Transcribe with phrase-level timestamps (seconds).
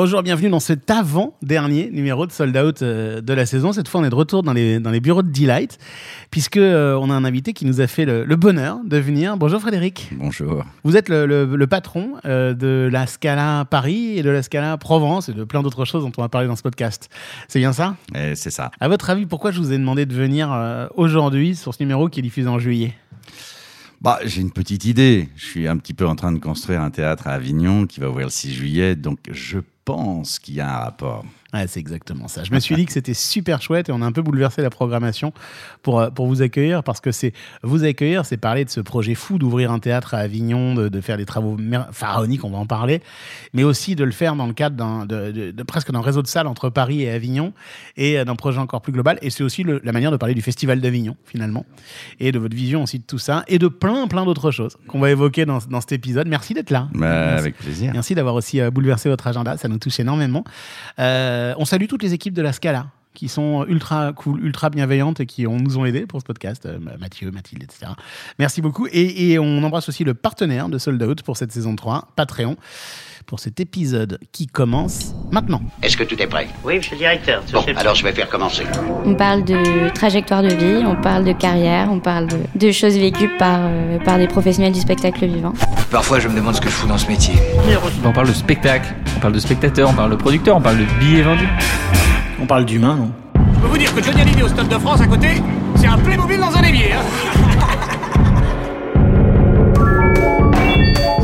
[0.00, 3.72] Bonjour, bienvenue dans cet avant-dernier numéro de Sold Out euh, de la saison.
[3.72, 5.76] Cette fois, on est de retour dans les, dans les bureaux de Delight,
[6.30, 9.36] puisque euh, on a un invité qui nous a fait le, le bonheur de venir.
[9.36, 10.10] Bonjour Frédéric.
[10.12, 10.64] Bonjour.
[10.84, 14.76] Vous êtes le, le- le patron euh, de la Scala Paris et de la Scala
[14.76, 17.10] Provence et de plein d'autres choses dont on va parler dans ce podcast.
[17.48, 17.96] C'est bien ça?
[18.14, 18.70] C'est ça.
[18.78, 22.20] À votre avis, pourquoi je vous ai demandé de venir aujourd'hui sur ce numéro qui
[22.20, 22.94] est diffusé en juillet?
[24.00, 25.28] Bah, j'ai une petite idée.
[25.34, 28.08] Je suis un petit peu en train de construire un théâtre à Avignon qui va
[28.08, 29.58] ouvrir le 6 juillet, donc je
[29.88, 31.24] pense qu'il y a un rapport.
[31.54, 32.44] Ouais, c'est exactement ça.
[32.44, 34.68] Je me suis dit que c'était super chouette et on a un peu bouleversé la
[34.68, 35.32] programmation
[35.82, 39.14] pour, euh, pour vous accueillir parce que c'est vous accueillir, c'est parler de ce projet
[39.14, 41.56] fou d'ouvrir un théâtre à Avignon, de, de faire des travaux
[41.92, 43.00] pharaoniques, on va en parler,
[43.54, 46.20] mais aussi de le faire dans le cadre d'un, de, de- de presque d'un réseau
[46.20, 47.54] de salles entre Paris et Avignon
[47.96, 49.18] et euh, d'un projet encore plus global.
[49.22, 51.64] Et c'est aussi le- la manière de parler du Festival d'Avignon finalement
[52.20, 54.98] et de votre vision aussi de tout ça et de plein plein d'autres choses qu'on
[55.00, 56.28] va évoquer dans, dans cet épisode.
[56.28, 56.88] Merci d'être là.
[56.92, 57.38] Bah, Merci.
[57.38, 57.90] avec plaisir.
[57.94, 60.44] Merci d'avoir aussi euh, bouleversé votre agenda, ça nous touche énormément.
[60.98, 62.86] Euh, on salue toutes les équipes de la Scala
[63.18, 66.78] qui sont ultra cool, ultra bienveillantes et qui nous ont aidés pour ce podcast, euh,
[67.00, 67.90] Mathieu, Mathilde, etc.
[68.38, 68.86] Merci beaucoup.
[68.92, 72.56] Et, et on embrasse aussi le partenaire de Sold Out pour cette saison 3, Patreon,
[73.28, 75.60] pour cet épisode qui commence maintenant.
[75.82, 76.48] Est-ce que tout est prêt?
[76.64, 77.42] Oui, monsieur le directeur.
[77.52, 78.62] Bon, monsieur le- alors je vais faire commencer.
[79.04, 82.96] On parle de trajectoire de vie, on parle de carrière, on parle de, de choses
[82.96, 85.52] vécues par, euh, par des professionnels du spectacle vivant.
[85.90, 87.34] Parfois, je me demande ce que je fous dans ce métier.
[88.02, 90.84] On parle de spectacle, on parle de spectateur, on parle de producteur, on parle de
[90.98, 91.48] billets vendus.
[92.40, 93.10] On parle d'humain, non?
[93.54, 95.28] Je peux vous dire que Johnny Hallyday au Stade de France à côté,
[95.76, 96.92] c'est un Playmobil dans un évier.
[96.92, 97.02] Hein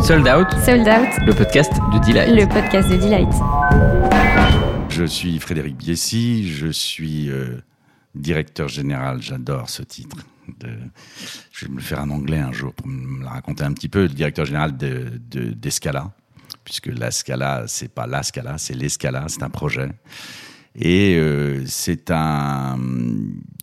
[0.07, 2.31] Sold Out, Sold Out, le podcast de Delight.
[2.35, 3.29] le podcast de Delight.
[4.91, 7.59] Je suis Frédéric Biessy, je suis euh,
[8.15, 10.17] directeur général, j'adore ce titre.
[10.61, 10.69] De...
[11.53, 13.89] Je vais me le faire en anglais un jour pour me la raconter un petit
[13.89, 14.03] peu.
[14.03, 16.11] Le directeur général de, de- d'Escala,
[16.65, 19.89] puisque la Scala, c'est pas la Scala, c'est l'Escala, c'est un projet.
[20.77, 22.77] Et euh, c'est un.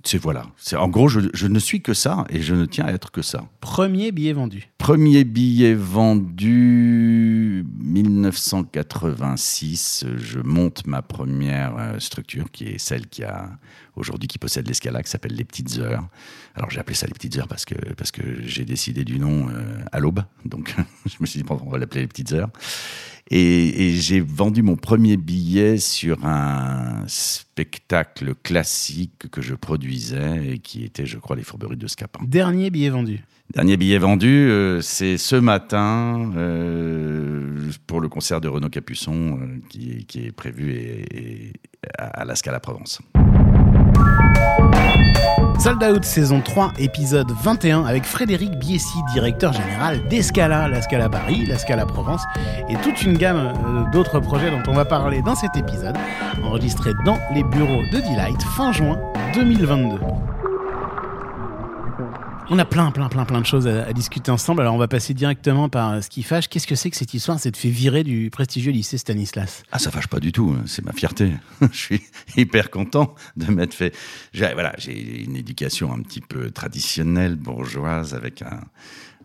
[0.03, 0.47] C'est voilà.
[0.57, 3.11] C'est, en gros, je, je ne suis que ça et je ne tiens à être
[3.11, 3.45] que ça.
[3.59, 4.70] Premier billet vendu.
[4.77, 10.05] Premier billet vendu 1986.
[10.17, 13.49] Je monte ma première euh, structure qui est celle qui a
[13.95, 16.08] aujourd'hui qui possède l'escala qui s'appelle les Petites Heures.
[16.55, 19.49] Alors j'ai appelé ça les Petites Heures parce que parce que j'ai décidé du nom
[19.49, 20.23] euh, à l'aube.
[20.45, 22.49] Donc je me suis dit bon, on va l'appeler les Petites Heures.
[23.30, 27.05] Et, et j'ai vendu mon premier billet sur un
[27.52, 32.22] spectacle classique que je produisais et qui était, je crois, les Fourberies de Scapin.
[32.26, 33.26] Dernier billet vendu.
[33.54, 39.60] Dernier billet vendu, euh, c'est ce matin euh, pour le concert de Renaud Capuçon euh,
[39.67, 41.54] qui, est, qui est prévu et, et
[41.98, 43.02] à, à la Scala Provence.
[45.61, 51.45] Sold Out saison 3, épisode 21, avec Frédéric Biessy, directeur général d'Escala, la Scala Paris,
[51.45, 52.23] la Scala Provence,
[52.67, 55.95] et toute une gamme euh, d'autres projets dont on va parler dans cet épisode,
[56.43, 58.99] enregistré dans les bureaux de Delight fin juin
[59.35, 59.99] 2022.
[62.49, 64.61] On a plein, plein, plein, plein de choses à, discuter ensemble.
[64.61, 66.49] Alors, on va passer directement par euh, ce qui fâche.
[66.49, 69.63] Qu'est-ce que c'est que cette histoire C'est de fait virer du prestigieux lycée Stanislas?
[69.71, 71.31] Ah, ça fâche pas du tout, hein, c'est ma fierté.
[71.71, 72.02] Je suis
[72.35, 73.95] hyper content de m'être fait.
[74.33, 78.61] J'ai, voilà, j'ai une éducation un petit peu traditionnelle, bourgeoise, avec un,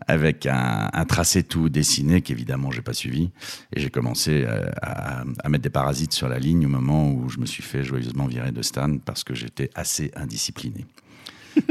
[0.07, 3.31] avec un tracé tout dessiné qu'évidemment j'ai pas suivi.
[3.75, 7.27] Et j'ai commencé euh, à, à mettre des parasites sur la ligne au moment où
[7.29, 10.85] je me suis fait joyeusement virer de Stan parce que j'étais assez indiscipliné.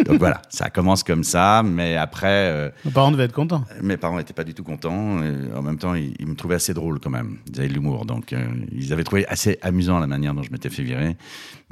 [0.04, 2.26] Donc voilà, ça commence comme ça, mais après.
[2.50, 3.64] euh, Nos parents devaient être contents.
[3.82, 5.22] mes parents n'étaient pas du tout contents.
[5.22, 7.38] Et en même temps, ils, ils me trouvaient assez drôle quand même.
[7.52, 8.04] Ils avaient de l'humour.
[8.06, 11.16] Donc, euh, ils avaient trouvé assez amusant la manière dont je m'étais fait virer.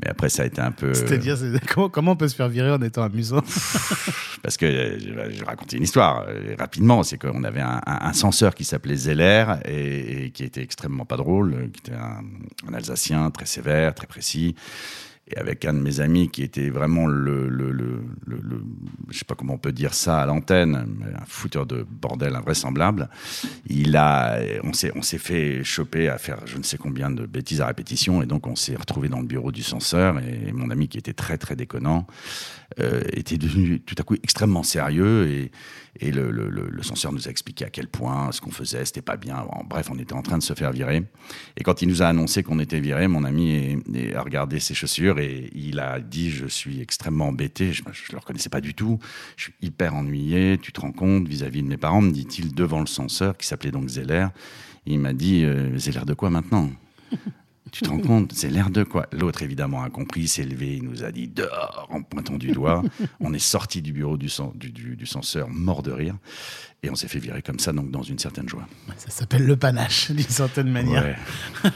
[0.02, 0.92] Mais après, ça a été un peu.
[0.94, 3.42] C'est-à-dire, c'est- comment, comment on peut se faire virer en étant amusant?
[4.42, 7.02] Parce que euh, je vais je raconter une histoire euh, rapidement.
[7.02, 11.04] C'est qu'on avait un, un- un censeur qui s'appelait Zeller et, et qui était extrêmement
[11.04, 12.22] pas drôle, euh, qui était un,
[12.68, 14.54] un Alsacien très sévère, très précis.
[15.26, 18.64] Et avec un de mes amis qui était vraiment le, le, le, le-
[19.10, 23.08] je sais pas comment on peut dire ça à l'antenne, un fouteur de bordel invraisemblable.
[23.66, 27.24] Il a, on s'est, on s'est fait choper à faire je ne sais combien de
[27.24, 30.18] bêtises à répétition, et donc on s'est retrouvé dans le bureau du censeur.
[30.18, 32.06] Et mon ami qui était très très déconnant
[32.80, 35.50] euh, était devenu tout à coup extrêmement sérieux et,
[36.00, 39.02] et le, le, le, censeur nous a expliqué à quel point ce qu'on faisait c'était
[39.02, 39.36] pas bien.
[39.50, 41.04] En bref, on était en train de se faire virer.
[41.56, 43.78] Et quand il nous a annoncé qu'on était viré, mon ami
[44.14, 47.72] a regardé ses chaussures et il a dit je suis extrêmement embêté.
[47.72, 48.98] Je, je le reconnaissais pas du tout.
[49.36, 50.58] Je suis hyper ennuyé.
[50.60, 53.70] Tu te rends compte vis-à-vis de mes parents, me dit-il devant le censeur qui s'appelait
[53.70, 54.26] donc Zeller.
[54.86, 56.70] Il m'a dit euh, Zeller de quoi maintenant?
[57.72, 60.84] Tu te rends compte C'est l'air de quoi L'autre, évidemment, a compris, s'est levé, il
[60.84, 62.82] nous a dit dehors en pointant du doigt.
[63.20, 66.16] on est sorti du bureau du, cen- du, du- du censeur, mort de rire.
[66.84, 68.66] Et on s'est fait virer comme ça, donc dans une certaine joie.
[68.98, 71.02] Ça s'appelle le panache, d'une certaine manière.
[71.02, 71.72] Ouais.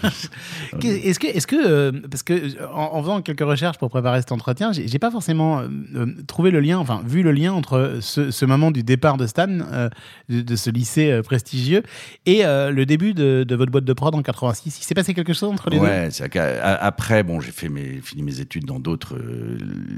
[0.82, 4.18] Est-ce que, est-ce que euh, parce que euh, en, en faisant quelques recherches pour préparer
[4.20, 7.98] cet entretien, j'ai j'ai pas forcément euh, trouvé le lien, enfin vu le lien entre
[8.02, 9.88] ce, ce moment du départ de Stan, euh,
[10.28, 11.82] de, de ce lycée prestigieux,
[12.26, 14.78] et le début de, de votre boîte de prod en 86.
[14.78, 15.84] Il s'est passé quelque chose entre les deux?
[15.84, 16.08] Ouais,
[16.80, 19.16] après, bon, j'ai fait mes, fini mes études dans d'autres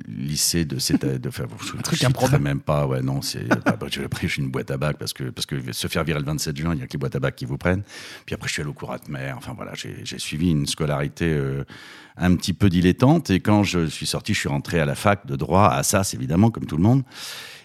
[0.09, 2.37] lycées de cette, de, enfin, bon, je, truc je improbable.
[2.37, 5.13] citerai même pas, ouais, non, c'est, bah, bah, j'ai pris une boîte à bac parce
[5.13, 7.17] que, parce que se faire virer le 27 juin, il y a que les boîtes
[7.17, 7.83] à bac qui vous prennent.
[8.27, 9.35] Puis après, je suis allé au cours de mer.
[9.37, 11.65] Enfin voilà, j'ai, suivi une scolarité euh,
[12.17, 13.31] un petit peu dilettante.
[13.31, 16.15] Et quand je suis sorti, je suis rentré à la fac de droit à Assas,
[16.15, 17.03] évidemment, comme tout le monde.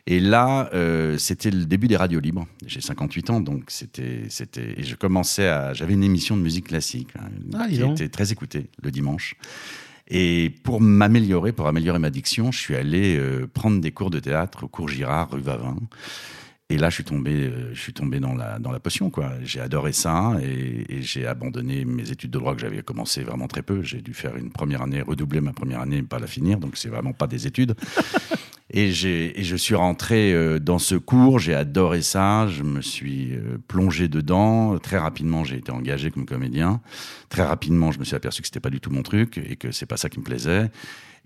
[0.08, 2.48] Et là, euh, c'était le début des radios libres.
[2.66, 6.68] J'ai 58 ans, donc c'était, c'était, et je commençais à, j'avais une émission de musique
[6.68, 9.36] classique hein, Ah, qui était très écoutée le dimanche.
[10.08, 14.20] Et pour m'améliorer, pour améliorer ma diction, je suis allé euh, prendre des cours de
[14.20, 15.76] théâtre au cours Girard, rue Vavin.
[16.70, 19.34] Et là, je suis tombé, euh, je suis tombé dans la dans la potion, quoi.
[19.44, 23.48] J'ai adoré ça et, et j'ai abandonné mes études de droit que j'avais commencé vraiment
[23.48, 23.84] très peu.
[23.84, 26.58] J'ai dû faire une première année, redoubler ma première année, et pas la finir.
[26.58, 27.76] Donc c'est vraiment pas des études.
[28.72, 32.82] Et, j'ai, et je suis rentré euh, dans ce cours, j'ai adoré ça, je me
[32.82, 34.80] suis euh, plongé dedans.
[34.80, 36.82] Très rapidement, j'ai été engagé comme comédien.
[37.30, 39.72] Très rapidement, je me suis aperçu que c'était pas du tout mon truc et que
[39.72, 40.72] c'est pas ça qui me plaisait.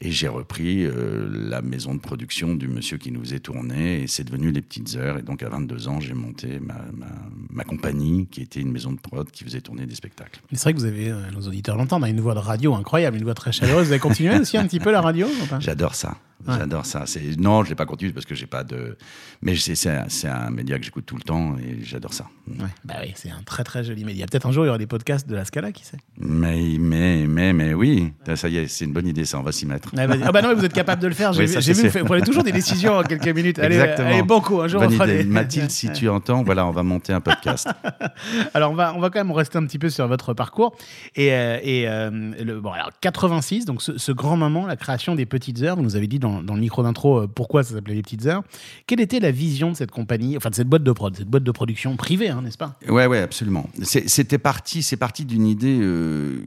[0.01, 4.07] Et j'ai repris euh, la maison de production du monsieur qui nous faisait tourner et
[4.07, 5.17] c'est devenu Les Petites Heures.
[5.17, 7.07] Et donc à 22 ans, j'ai monté ma, ma,
[7.49, 10.39] ma compagnie qui était une maison de prod qui faisait tourner des spectacles.
[10.53, 13.17] C'est vrai que vous avez, euh, nos auditeurs l'entendent, hein, une voix de radio incroyable,
[13.17, 13.87] une voix très chaleureuse.
[13.87, 15.27] Vous avez continué aussi un petit peu la radio
[15.59, 16.17] J'adore ça.
[16.47, 16.55] Ouais.
[16.57, 17.03] J'adore ça.
[17.05, 18.97] C'est non, je l'ai pas continué parce que j'ai pas de.
[19.41, 20.07] Mais c'est c'est un,
[20.45, 22.27] un média que j'écoute tout le temps et j'adore ça.
[22.47, 24.25] Ouais, Bah oui, c'est un très très joli média.
[24.25, 25.97] Peut-être un jour il y aura des podcasts de la Scala, qui sait?
[26.17, 29.37] Mais mais mais mais oui, ça y est, c'est une bonne idée, ça.
[29.39, 29.89] On va s'y mettre.
[29.97, 30.05] Ah.
[30.23, 31.33] Ah bah non, vous êtes capable de le faire.
[31.33, 33.59] J'ai Oui, vu, vous prenez toujours des décisions en quelques minutes.
[33.59, 34.07] Allez, Exactement.
[34.09, 34.61] allez beaucoup.
[34.61, 35.23] Un jour, Bonne on fera idée.
[35.23, 35.29] des...
[35.29, 37.67] Mathilde, si tu entends, voilà, on va monter un podcast.
[38.53, 40.75] Alors, on va, on va quand même rester un petit peu sur votre parcours.
[41.15, 42.09] Et, euh, et euh,
[42.43, 45.83] le, bon, alors, 86, donc ce, ce grand moment, la création des Petites Heures, vous
[45.83, 48.43] nous avez dit dans, dans le micro d'intro euh, pourquoi ça s'appelait les Petites Heures.
[48.87, 51.43] Quelle était la vision de cette compagnie, enfin de cette boîte de prod, cette boîte
[51.43, 52.77] de production privée, hein, n'est-ce pas?
[52.87, 53.69] Ouais, ouais, absolument.
[53.81, 55.79] C'était parti, c'est parti d'une idée.
[55.81, 56.45] euh,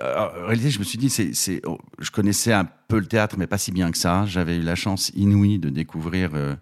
[0.00, 1.12] alors, en réalité, je me suis dit,
[1.66, 4.24] oh, je connaissais un peu le théâtre, mais pas si bien que ça.
[4.26, 6.54] J'avais eu la chance inouïe de découvrir, euh,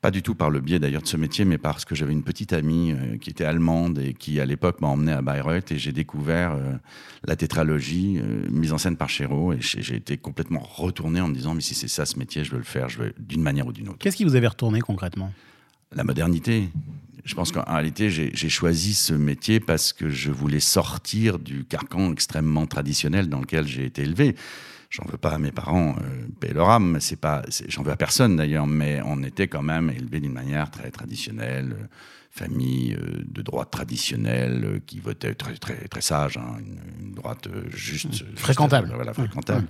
[0.00, 2.22] pas du tout par le biais d'ailleurs de ce métier, mais parce que j'avais une
[2.22, 5.78] petite amie euh, qui était allemande et qui, à l'époque, m'a emmené à Bayreuth et
[5.78, 6.74] j'ai découvert euh,
[7.24, 11.34] la tétralogie euh, mise en scène par Chéreau et j'ai été complètement retourné en me
[11.34, 13.66] disant, mais si c'est ça ce métier, je veux le faire, je veux d'une manière
[13.66, 15.32] ou d'une autre Qu'est-ce qui vous avait retourné concrètement?
[15.92, 16.68] La modernité.
[17.24, 22.12] Je pense qu'en réalité, j'ai choisi ce métier parce que je voulais sortir du carcan
[22.12, 24.34] extrêmement traditionnel dans lequel j'ai été élevé.
[24.90, 27.96] J'en veux pas à mes parents, euh, paix leur âme, c'est pas, j'en veux à
[27.96, 31.86] personne d'ailleurs, mais on était quand même élevé d'une manière très traditionnelle, euh,
[32.30, 37.14] famille euh, de droite traditionnelle euh, qui votait très très très sage, hein, une, une
[37.14, 38.92] droite euh, juste, juste, Fréquentable.
[38.94, 39.66] voilà, fréquentable.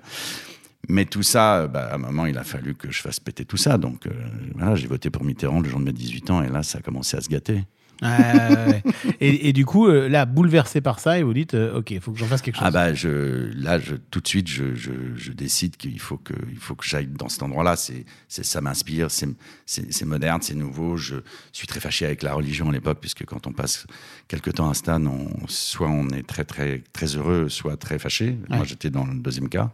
[0.89, 3.57] Mais tout ça, bah, à un moment, il a fallu que je fasse péter tout
[3.57, 3.79] ça.
[3.79, 4.11] Donc, euh,
[4.55, 6.81] voilà, j'ai voté pour Mitterrand le jour de mes 18 ans, et là, ça a
[6.83, 7.65] commencé à se gâter.
[8.01, 8.83] Ouais,
[9.21, 12.01] et, et du coup, euh, là, bouleversé par ça, et vous dites, euh, ok, il
[12.01, 12.65] faut que j'en fasse quelque chose.
[12.65, 16.35] Ah bah, je, là, je, tout de suite, je, je, je décide qu'il faut que,
[16.51, 17.77] il faut que j'aille dans cet endroit-là.
[17.77, 20.97] C'est, ça m'inspire, c'est, moderne, c'est nouveau.
[20.97, 21.17] Je
[21.53, 23.87] suis très fâché avec la religion à l'époque, puisque quand on passe
[24.29, 28.39] quelque temps à Stan, on, soit on est très, très, très heureux, soit très fâché.
[28.49, 29.73] Moi, j'étais dans le deuxième cas.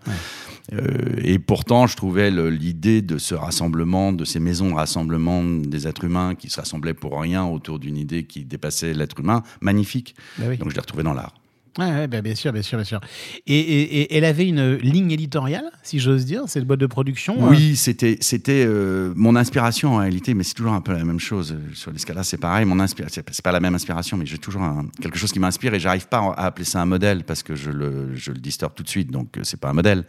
[0.73, 5.87] Euh, et pourtant, je trouvais l'idée de ce rassemblement, de ces maisons de rassemblement des
[5.87, 10.15] êtres humains qui se rassemblaient pour rien autour d'une idée qui dépassait l'être humain magnifique.
[10.39, 10.57] Bah oui.
[10.59, 11.35] Donc, je l'ai retrouvé dans l'art.
[11.77, 13.01] Ouais, ouais, bah, bien sûr, bien sûr, bien sûr.
[13.49, 17.35] Et, et- et elle avait une ligne éditoriale, si j'ose dire, cette boîte de production.
[17.47, 21.05] euh, Oui, c'était c'était euh, mon inspiration en réalité, mais c'est toujours un peu la
[21.05, 22.65] même chose sur l'escalade, c'est pareil.
[22.65, 25.75] Mon inspiration, c'est pas la même inspiration, mais j'ai toujours un- quelque chose qui m'inspire
[25.75, 28.39] et j'arrive pas à appeler ça un modèle parce que je le je le
[28.73, 30.05] tout de suite, donc euh, c'est pas un modèle.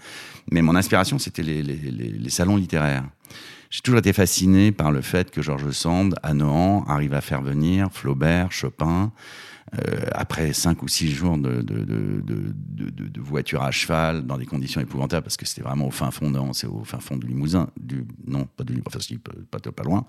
[0.51, 3.05] Mais mon inspiration, c'était les, les, les, les salons littéraires.
[3.69, 7.41] J'ai toujours été fasciné par le fait que Georges Sand, à Nohant, arrive à faire
[7.41, 9.11] venir Flaubert, Chopin.
[9.73, 12.53] euh, après cinq ou six jours de, de, de,
[12.89, 16.29] de, voiture à cheval dans des conditions épouvantables parce que c'était vraiment au fin fond
[16.29, 19.15] de c'est au fin fond du Limousin du non pas du Limousin enfin
[19.49, 20.05] pas, pas, pas loin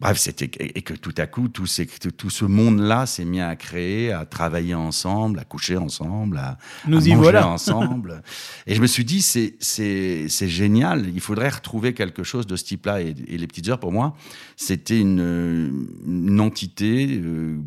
[0.00, 3.26] bref c'était et, et que tout à coup tout, ces, tout, ce monde là s'est
[3.26, 7.48] mis à créer à travailler ensemble à coucher ensemble à, Nous à y manger voilà.
[7.48, 8.22] ensemble
[8.66, 12.56] et je me suis dit c'est c'est c'est génial il faudrait retrouver quelque chose de
[12.56, 14.14] ce type et, les petites heures pour moi
[14.56, 17.58] c'était une, une entité euh,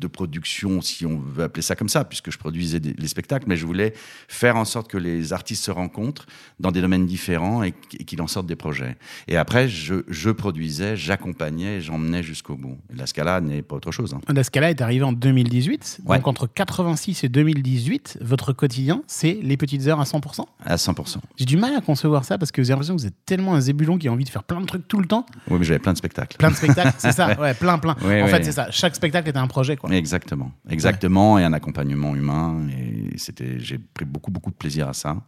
[0.00, 3.46] de production, si on veut appeler ça comme ça, puisque je produisais des- les spectacles,
[3.48, 3.92] mais je voulais
[4.28, 6.26] faire en sorte que les artistes se rencontrent
[6.60, 8.96] dans des domaines différents et, et qu'ils en sortent des projets.
[9.28, 12.78] Et après, je, je produisais, j'accompagnais j'emmenais jusqu'au bout.
[12.94, 14.14] La Scala n'est pas autre chose.
[14.14, 14.20] hein.
[14.32, 16.00] La Scala est arrivée en 2018.
[16.06, 16.16] Ouais.
[16.18, 20.44] Donc entre 86 et 2018, votre quotidien, c'est les petites heures à 100%.
[20.64, 21.16] À 100%.
[21.36, 23.60] J'ai du mal à concevoir ça parce que j'ai l'impression que vous êtes tellement un
[23.60, 25.26] zébulon qui a envie de faire plein de trucs tout le temps.
[25.50, 26.36] Oui, mais j'avais plein de spectacles.
[26.36, 27.96] Plein de spectacles, c'est ça Ouais, plein, plein.
[28.02, 28.30] Oui, en oui.
[28.30, 28.70] fait, c'est ça.
[28.70, 29.87] Chaque spectacle était un projet, quoi.
[29.90, 32.66] Exactement, exactement, et un accompagnement humain.
[32.70, 35.24] Et c'était, j'ai pris beaucoup, beaucoup de plaisir à ça.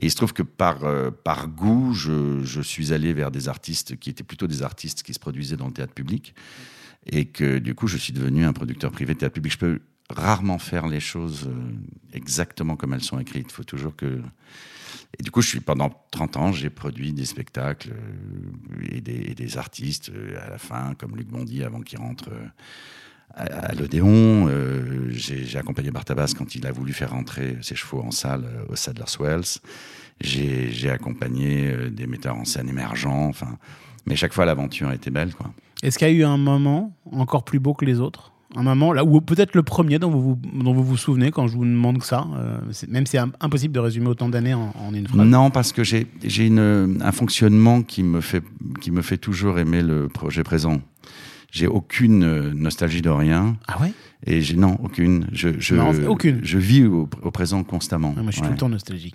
[0.00, 3.48] Et il se trouve que par euh, par goût, je, je suis allé vers des
[3.48, 6.34] artistes qui étaient plutôt des artistes qui se produisaient dans le théâtre public,
[7.06, 9.52] et que du coup, je suis devenu un producteur privé de théâtre public.
[9.52, 11.72] Je peux rarement faire les choses euh,
[12.12, 13.48] exactement comme elles sont écrites.
[13.50, 14.20] Il faut toujours que
[15.18, 19.30] et du coup, je suis pendant 30 ans, j'ai produit des spectacles euh, et, des,
[19.30, 20.10] et des artistes
[20.44, 22.30] à la fin, comme Luc Bondy avant qu'il rentre
[23.36, 24.48] à, l'Odéon.
[24.48, 28.72] Euh, j'ai accompagné Bartabas quand il a voulu faire rentrer ses chevaux en salle euh,
[28.72, 29.60] au Sadler's Wells.
[30.20, 33.26] J'ai accompagné euh, des metteurs en scène émergents.
[33.26, 33.58] Enfin,
[34.06, 35.52] mais chaque fois, l'aventure était belle, quoi.
[35.82, 38.32] Est-ce qu'il y a eu un moment encore plus beau que les autres?
[38.54, 41.48] Un moment là, ou peut-être le premier dont vous vous, dont vous vous souvenez quand
[41.48, 42.24] je vous demande que ça
[42.88, 45.26] Même si c'est im- impossible de résumer autant d'années en, en une phrase.
[45.26, 46.06] Non, parce que j'ai
[46.58, 48.42] un fonctionnement qui me fait
[48.80, 50.80] qui me fait toujours aimer le projet présent.
[51.56, 53.92] J'ai aucune euh, nostalgie de rien Ah ouais?
[54.26, 55.26] Et j'ai non aucune.
[55.32, 56.40] Je, je Non, aucune.
[56.42, 58.12] Je vis au, au présent constamment.
[58.12, 58.48] Moi, je suis Ouais.
[58.48, 59.14] tout le temps nostalgique.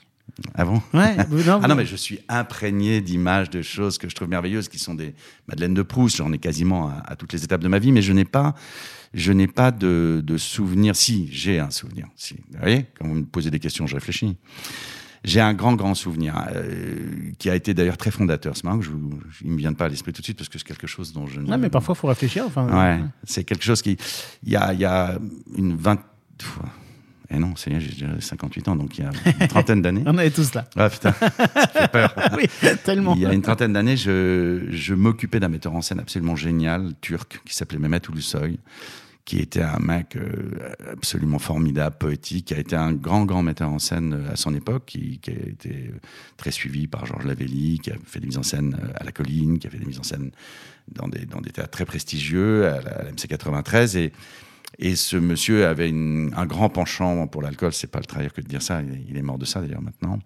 [0.55, 0.81] Ah bon?
[0.93, 4.69] Ouais, non, Ah non, mais je suis imprégné d'images, de choses que je trouve merveilleuses,
[4.69, 5.13] qui sont des
[5.48, 6.15] Madeleine de Proust.
[6.17, 8.55] J'en ai quasiment à, à toutes les étapes de ma vie, mais je n'ai pas,
[9.13, 10.95] je n'ai pas de, de souvenir.
[10.95, 12.07] Si, j'ai un souvenir.
[12.15, 14.38] Si, vous voyez, quand vous me posez des questions, je réfléchis.
[15.23, 16.95] J'ai un grand, grand souvenir euh,
[17.37, 18.55] qui a été d'ailleurs très fondateur.
[18.57, 20.49] C'est marrant que je, vous- il me vient pas à l'esprit tout de suite parce
[20.49, 21.47] que c'est quelque chose dont je ne.
[21.49, 22.43] Ouais, mais parfois, il faut réfléchir.
[22.47, 23.97] Enfin, Ouais, c'est quelque chose qui.
[24.43, 25.19] Il y a, il y a
[25.57, 25.99] une vingt.
[27.33, 30.03] Et non, c'est j'ai déjà 58 ans, donc il y a une trentaine d'années.
[30.07, 30.65] On est tous là.
[30.75, 31.29] Ah putain, ça
[31.67, 32.13] fait peur.
[32.37, 32.43] oui,
[32.83, 33.15] tellement.
[33.15, 36.91] Il y a une trentaine d'années, je, je m'occupais d'un metteur en scène absolument génial,
[36.99, 38.59] turc, qui s'appelait Mehmet Ulusoy,
[39.25, 43.69] qui était un mec euh, absolument formidable, poétique, qui a été un grand, grand metteur
[43.69, 45.91] en scène euh, à son époque, qui, a été
[46.37, 49.11] très suivi par Georges Lavelli, qui a fait des mises en scène euh, à la
[49.11, 50.31] colline, qui a fait des mises en scène
[50.91, 53.95] dans des, dans des théâtres très prestigieux, à la, à la MC 93.
[53.97, 54.11] Et,
[54.79, 58.41] et ce monsieur avait une- un grand penchant pour l'alcool, c'est pas le trahir que
[58.41, 60.19] de dire ça, il, est mort de ça d'ailleurs maintenant.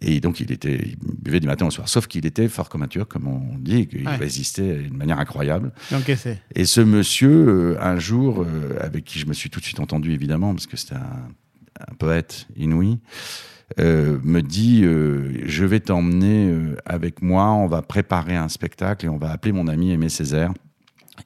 [0.00, 2.82] Et donc il était, il buvait du matin au soir, sauf qu'il était fort comme
[2.82, 4.16] un turc, comme on dit, et qu'il Ouais.
[4.16, 5.72] résistait d'une manière incroyable.
[5.90, 6.08] Donc.
[6.54, 9.80] Et ce monsieur, euh, un jour, euh, avec qui je me suis tout de suite
[9.80, 11.28] entendu évidemment, parce que c'était un,
[11.88, 12.98] un poète inouï,
[13.78, 16.52] euh, me dit euh, je vais t'emmener
[16.84, 20.52] avec moi, on va préparer un spectacle et on va appeler mon ami Aimé Césaire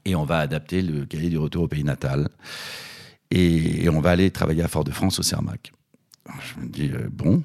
[0.05, 2.29] et on va adapter le cahier du retour au pays natal
[3.31, 5.73] et, on va aller travailler à Fort-de-France au Cermac.
[6.27, 7.43] Je me dis euh, bon,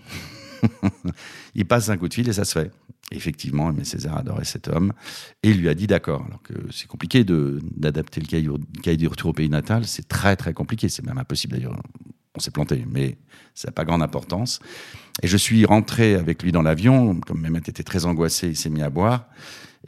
[1.56, 2.72] il passe un coup de fil et ça se fait.
[3.12, 4.94] Effectivement, Aimé Césaire adorait cet homme
[5.42, 6.24] et il lui a dit d'accord.
[6.28, 8.28] Alors que c'est compliqué d'adapter le
[8.82, 11.82] cahier du retour au pays natal, c'est très très compliqué, c'est même impossible d'ailleurs.
[12.36, 13.18] On s'est planté, mais
[13.56, 14.60] ça n'a pas grande importance.
[15.24, 18.70] Et je suis rentré avec lui dans l'avion, comme Mehmet était très angoissé, il s'est
[18.70, 19.26] mis à boire.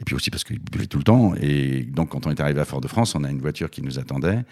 [0.00, 1.34] Et puis aussi parce qu'il buvait tout le temps.
[1.40, 4.44] Et donc, quand on est arrivé à Fort-de-France, on a une voiture qui nous attendait.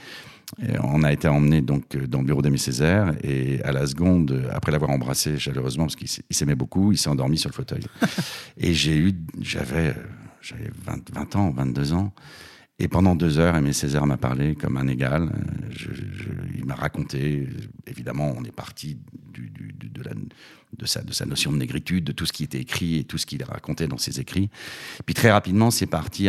[0.63, 3.15] Et on a été emmené donc dans le bureau d'Aimé Césaire.
[3.23, 7.39] Et à la seconde, après l'avoir embrassé chaleureusement, parce qu'il s'aimait beaucoup, il s'est endormi
[7.39, 7.83] sur le fauteuil.
[8.57, 9.95] et j'ai eu, j'avais,
[10.41, 12.13] j'avais 20, 20 ans, 22 ans.
[12.83, 15.31] Et pendant deux heures, Aimé Césaire m'a parlé comme un égal.
[16.57, 17.47] Il m'a raconté,
[17.87, 18.97] évidemment, on est parti
[20.73, 23.45] de, sa, notion de négritude, de tout ce qui était écrit et tout ce qu'il
[23.45, 24.49] racontait dans ses écrits.
[25.05, 26.29] Puis très rapidement, c'est parti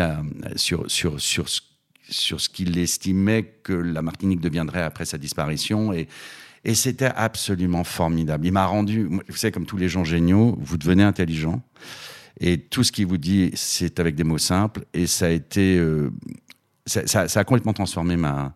[0.58, 1.62] sur, sur, sur, ce-
[2.10, 5.94] sur ce qu'il estimait que la Martinique deviendrait après sa disparition.
[5.94, 8.46] Et c'était absolument formidable.
[8.46, 11.64] Il m'a rendu, vous savez, comme tous les gens géniaux, vous devenez intelligent.
[12.40, 14.86] Et tout ce qu'il vous dit, c'est avec des mots simples.
[14.94, 15.78] Et ça a été.
[15.78, 16.10] euh,
[16.86, 18.54] ça, a complètement transformé ma.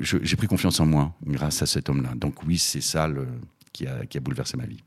[0.00, 2.12] je- J'ai pris confiance en moi grâce à cet homme-là.
[2.16, 3.26] Donc, oui, c'est ça le,
[3.78, 4.82] qui, a, qui a bouleversé ma vie.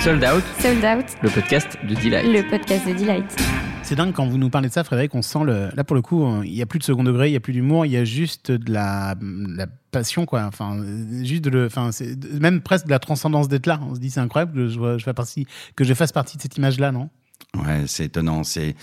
[0.00, 2.26] Sold Out, Sold Out, le podcast de Delight.
[2.26, 3.36] le podcast de Delight.
[3.84, 5.14] C'est dingue quand vous nous parlez de ça, Frédéric.
[5.14, 5.68] On sent le.
[5.76, 7.52] Là, pour le coup, il n'y a plus de second degré, il n'y a plus
[7.52, 10.42] d'humour, il y a juste de la, de la passion, quoi.
[10.42, 10.84] Enfin,
[11.22, 11.66] juste de le.
[11.66, 13.78] Enfin, c'est même presque de la transcendance d'être là.
[13.88, 16.56] On se dit, c'est incroyable que je, fasse partie, que je fasse partie de cette
[16.56, 17.10] image-là, non?
[17.56, 18.44] Ouais, c'est étonnant.
[18.44, 18.74] C'est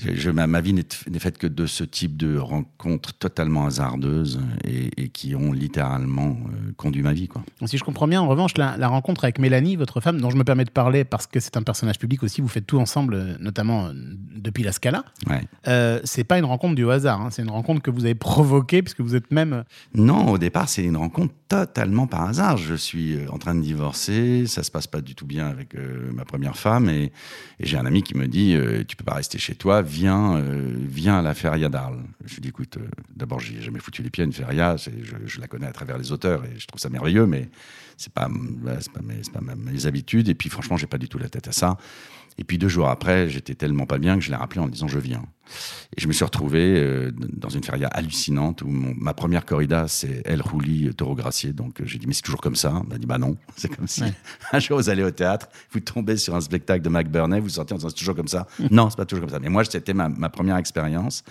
[0.00, 3.66] je- je- ma, ma vie n'est n'est faite que de ce type de rencontres totalement
[3.66, 7.26] hasardeuses et, et qui ont littéralement euh, conduit ma vie.
[7.28, 7.42] Quoi.
[7.66, 10.36] Si je comprends bien, en revanche, la, la rencontre avec Mélanie, votre femme, dont je
[10.36, 13.14] me permets de parler parce que c'est un personnage public aussi, vous faites tout ensemble,
[13.14, 13.92] euh, notamment euh,
[14.36, 15.04] depuis la Scala.
[15.28, 15.42] Ouais.
[15.66, 18.82] Euh, c'est pas une rencontre du hasard, hein, c'est une rencontre que vous avez provoquée
[18.82, 19.64] puisque vous êtes même.
[19.94, 22.56] Non, au départ, c'est une rencontre totalement par hasard.
[22.58, 26.10] Je suis en train de divorcer, ça se passe pas du tout bien avec euh,
[26.12, 27.04] ma première femme, et,
[27.60, 30.36] et j'ai un ami qui me dit euh, Tu peux pas rester chez toi, viens,
[30.36, 32.02] euh, viens à la feria d'Arles.
[32.24, 35.48] Je lui dis Écoute, euh, d'abord, j'ai jamais foutu les pieds une feria, je, la
[35.48, 37.48] connais à travers les auteurs et je trouve ça merveilleux, mais
[37.96, 38.28] c'est pas,
[38.80, 41.48] c'est pas, mes, pas mes habitudes, et puis franchement, j'ai pas du tout la tête
[41.48, 41.78] à ça.
[42.38, 44.88] Et puis deux jours après, j'étais tellement pas bien que je l'ai rappelé en disant
[44.88, 45.22] Je viens.
[45.96, 49.86] Et je me suis retrouvé euh, dans une feria hallucinante où mon- ma première corrida,
[49.88, 51.52] c'est El Rouli Taureau Gracier.
[51.52, 52.74] Donc euh, j'ai dit, mais c'est toujours comme ça?
[52.74, 53.36] On m'a dit, bah non.
[53.56, 54.12] C'est comme si Ouais.
[54.52, 57.48] un jour vous allez au théâtre, vous tombez sur un spectacle de Mac Burney, vous
[57.48, 58.46] sortez en disant, c'est toujours comme ça?
[58.70, 59.38] non, c'est pas toujours comme ça.
[59.40, 61.22] Mais moi, c'était ma, ma première expérience.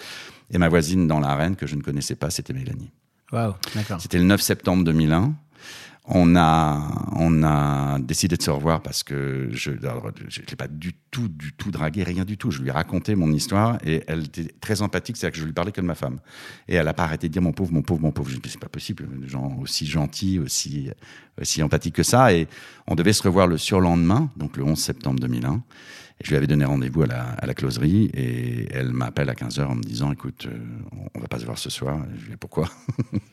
[0.52, 2.92] Et ma voisine dans l'arène, que je ne connaissais pas, c'était Mélanie.
[3.32, 4.00] Waouh, d'accord.
[4.00, 5.34] C'était le 9 septembre 2001.
[6.08, 10.94] On a, on a décidé de se revoir parce que je ne l'ai pas du
[11.16, 12.52] tout, du tout dragué, rien du tout.
[12.52, 15.54] Je lui ai raconté mon histoire et elle était très empathique, c'est-à-dire que je lui
[15.54, 16.20] parlais que de ma femme.
[16.68, 18.30] Et elle n'a pas arrêté de dire mon pauvre, mon pauvre, mon pauvre.
[18.30, 20.90] Je me c'est pas possible, des gens aussi gentils, aussi,
[21.40, 22.34] aussi empathiques que ça.
[22.34, 22.50] Et
[22.86, 25.64] on devait se revoir le surlendemain, donc le 11 septembre 2001.
[26.20, 29.34] Et je lui avais donné rendez-vous à la, à la closerie et elle m'appelle à
[29.34, 30.58] 15h en me disant écoute, euh,
[30.94, 31.98] on, on va pas se voir ce soir.
[31.98, 32.70] Et je lui dis pourquoi?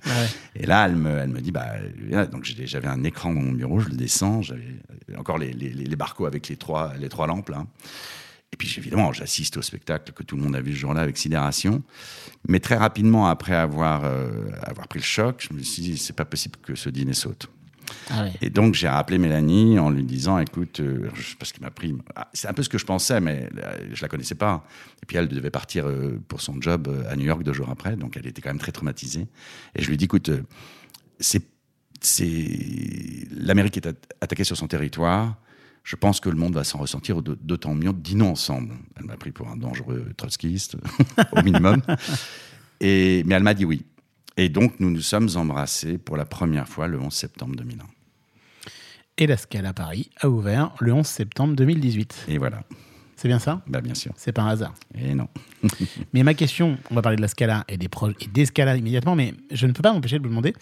[0.07, 0.13] Ouais.
[0.57, 2.27] Et là, elle me, elle me dit, bah, viens.
[2.27, 4.79] donc j'avais un écran dans mon bureau, je le descends, j'avais
[5.17, 7.67] encore les, les, les barcots avec les trois, les trois lampes là.
[8.53, 11.17] Et puis évidemment, j'assiste au spectacle que tout le monde a vu ce jour-là avec
[11.17, 11.83] sidération.
[12.47, 16.13] Mais très rapidement, après avoir, euh, avoir pris le choc, je me suis dit, c'est
[16.13, 17.49] pas possible que ce dîner saute.
[18.11, 18.27] Ah.
[18.43, 22.29] Et donc j'ai rappelé Mélanie en lui disant, écoute, euh, parce qu'il m'a pris, ah,
[22.35, 24.67] c'est un peu ce que je pensais, mais euh, je la connaissais pas.
[25.03, 25.87] Et puis elle devait partir
[26.29, 28.73] pour son job à New York deux jours après, donc elle était quand même très
[28.73, 29.29] traumatisée.
[29.75, 30.31] Et je lui dis, écoute,
[31.19, 31.43] c'est,
[33.31, 35.37] l'Amérique est at- attaquée sur son territoire.
[35.85, 37.93] Je pense que le monde va s'en ressentir d'autant mieux.
[37.93, 38.75] Dînons ensemble.
[38.97, 40.77] Elle m'a pris pour un dangereux trotskiste,
[41.33, 41.83] au minimum.
[42.81, 43.85] Et, mais elle m'a dit oui.
[44.37, 47.85] Et donc, nous nous sommes embrassés pour la première fois le 11 septembre 2001.
[49.19, 52.27] Et la Scala Paris a ouvert le 11 septembre 2018.
[52.29, 52.63] Et voilà,
[53.17, 53.61] C'est bien ça?
[53.67, 54.13] Bah, bien sûr.
[54.17, 54.75] C'est pas un hasard.
[54.95, 55.29] Et non.
[56.15, 57.89] Mais ma question, on va parler de la Scala et des,
[58.21, 60.55] et des Scala immédiatement, mais je ne peux pas m'empêcher de vous demander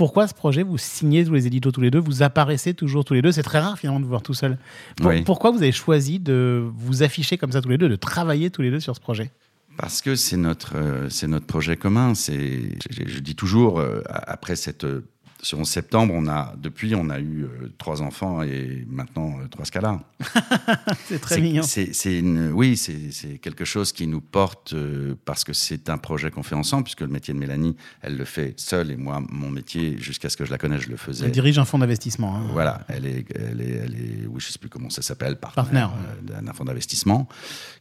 [0.00, 3.12] pourquoi ce projet, vous signez tous les éditos tous les deux, vous apparaissez toujours tous
[3.12, 3.32] les deux?
[3.32, 4.56] C'est très rare finalement de vous voir tout seul.
[4.96, 5.20] Pour- Oui.
[5.20, 8.62] Pourquoi vous avez choisi de vous afficher comme ça tous les deux, de travailler tous
[8.62, 9.30] les deux sur ce projet?
[9.76, 12.14] Parce que c'est notre, euh, c'est notre projet commun.
[12.14, 15.04] C'est, je, je dis toujours, euh, après cette, euh,
[15.42, 19.48] ce 11 septembre, on a, depuis, on a eu euh, trois enfants et maintenant euh,
[19.48, 20.00] trois scalas.
[21.06, 21.62] C'est très mignon.
[21.62, 22.20] C'est,
[22.52, 26.54] oui, c'est, quelque chose qui nous porte euh, parce que c'est un projet qu'on fait
[26.54, 30.28] ensemble, puisque le métier de Mélanie, elle le fait seule et moi, mon métier, jusqu'à
[30.28, 31.24] ce que je la connaisse, je le faisais.
[31.24, 32.36] Elle dirige un fonds d'investissement.
[32.36, 32.42] hein.
[32.52, 35.90] Voilà, elle est, elle est, elle est, oui, je sais plus comment ça s'appelle, partenaire,
[35.90, 35.92] Partenaire,
[36.30, 37.28] euh, d'un fonds d'investissement,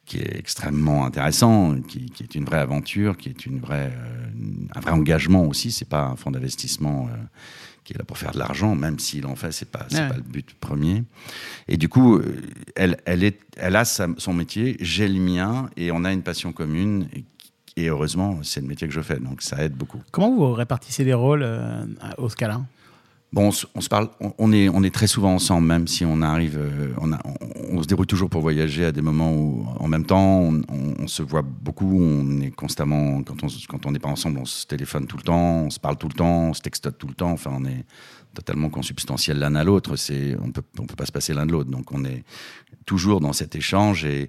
[0.06, 3.92] qui est extrêmement intéressant, qui, qui est une vraie aventure, qui est une vraie,
[4.76, 5.72] un vrai engagement aussi.
[5.72, 7.10] C'est pas un fonds d'investissement
[7.90, 10.08] qui est là pour faire de l'argent, même s'il en fait, c'est pas, Ouais.
[10.08, 11.04] pas le but premier.
[11.68, 12.36] Et du coup, euh,
[12.76, 16.22] elle, elle est, elle a sa- son métier, j'ai le mien, et on a une
[16.22, 17.08] passion commune.
[17.16, 17.24] Et,
[17.78, 20.00] et heureusement, c'est le métier que je fais, donc ça aide beaucoup.
[20.12, 21.84] Comment vous répartissez les rôles euh,
[22.20, 22.62] au Scala?
[23.32, 26.94] Bon, on se, parle, on, est, très souvent ensemble, même si on arrive, euh,
[27.72, 31.22] on, se débrouille toujours pour voyager à des moments où, en même temps, on, se
[31.22, 34.66] voit beaucoup, on est constamment, quand on se- quand on n'est pas ensemble, on se
[34.66, 37.14] téléphone tout le temps, on se parle tout le temps, on se textote tout le
[37.14, 37.86] temps, enfin, on est
[38.34, 41.52] totalement consubstantiels l'un à l'autre, c'est, on peut, on peut pas se passer l'un de
[41.52, 42.24] l'autre, donc on est
[42.88, 44.28] toujours dans cet échange et,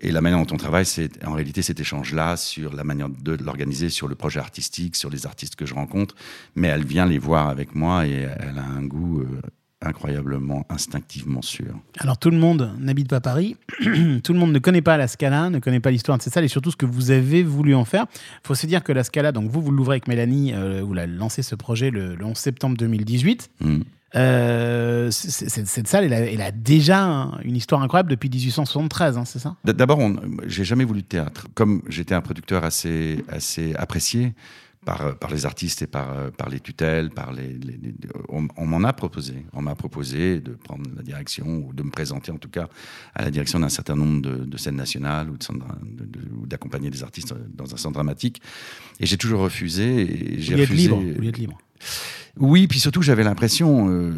[0.00, 3.32] et la manière dont on travaille, c'est en réalité cet échange-là sur la manière de
[3.42, 6.14] l'organiser, sur le projet artistique, sur les artistes que je rencontre.
[6.54, 9.40] Mais elle vient les voir avec moi et elle a un goût euh,
[9.82, 11.74] incroyablement, instinctivement sûr.
[11.98, 13.56] Alors tout le monde n'habite pas Paris,
[14.22, 16.44] tout le monde ne connaît pas la Scala, ne connaît pas l'histoire de cette salle
[16.44, 18.06] et surtout ce que vous avez voulu en faire.
[18.44, 20.94] Il faut se dire que la Scala, donc vous, vous l'ouvrez avec Mélanie, euh, vous
[20.94, 23.50] l'avez lancé ce projet le, le 11 septembre 2018.
[23.60, 23.80] Mm.
[24.14, 29.24] Euh, cette salle, elle a, elle a déjà un- une histoire incroyable depuis 1873, hein,
[29.24, 29.56] c'est ça?
[29.64, 30.00] D'abord,
[30.46, 31.46] j'ai jamais voulu de théâtre.
[31.54, 34.32] Comme j'étais un producteur assez, assez apprécié
[34.86, 37.94] par, par les artistes et par, euh, par les tutelles, par les, les- les-
[38.30, 39.44] on, on m'en a proposé.
[39.52, 42.68] On m'a proposé de prendre la direction ou de me présenter en tout cas
[43.14, 46.46] à la direction d'un certain nombre de, de scènes nationales ou de centres- de- de-
[46.46, 48.40] d'accompagner des artistes dans un centre dramatique.
[49.00, 50.36] Et j'ai toujours refusé.
[50.36, 50.88] Et j'ai refusé.
[51.16, 51.58] Vous libre.
[52.38, 54.12] Oui, puis surtout, j'avais l'impression euh,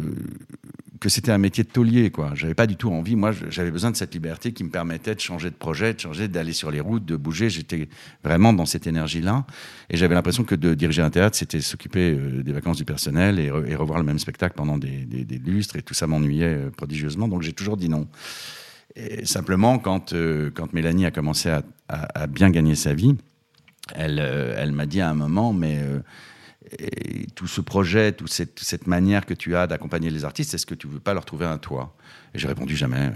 [0.99, 2.33] que c'était un métier de taulier, quoi.
[2.35, 3.15] J'avais pas du tout envie.
[3.15, 6.27] Moi, j'avais besoin de cette liberté qui me permettait de changer de projet, de changer,
[6.27, 7.49] d'aller sur les routes, de bouger.
[7.49, 7.89] J'étais
[8.23, 9.45] vraiment dans cette énergie-là.
[9.89, 13.39] Et j'avais l'impression que de diriger un théâtre, c'était s'occuper euh, des vacances du personnel
[13.39, 15.07] et, re- et revoir le même spectacle pendant des,
[15.43, 15.77] lustres.
[15.77, 17.27] Et tout ça m'ennuyait euh, prodigieusement.
[17.27, 18.07] Donc j'ai toujours dit non.
[18.95, 20.13] Et simplement, quand,
[20.53, 21.49] quand Mélanie a commencé
[21.87, 23.15] à, bien gagner sa vie,
[23.95, 25.79] elle, elle m'a dit à un moment, mais
[26.77, 30.75] et tout ce projet, toute cette, manière que tu as d'accompagner les artistes, est-ce que
[30.75, 31.95] tu veux pas leur trouver un toit?
[32.33, 33.11] Et j'ai répondu jamais,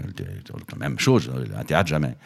[0.72, 2.16] la même chose, un théâtre jamais.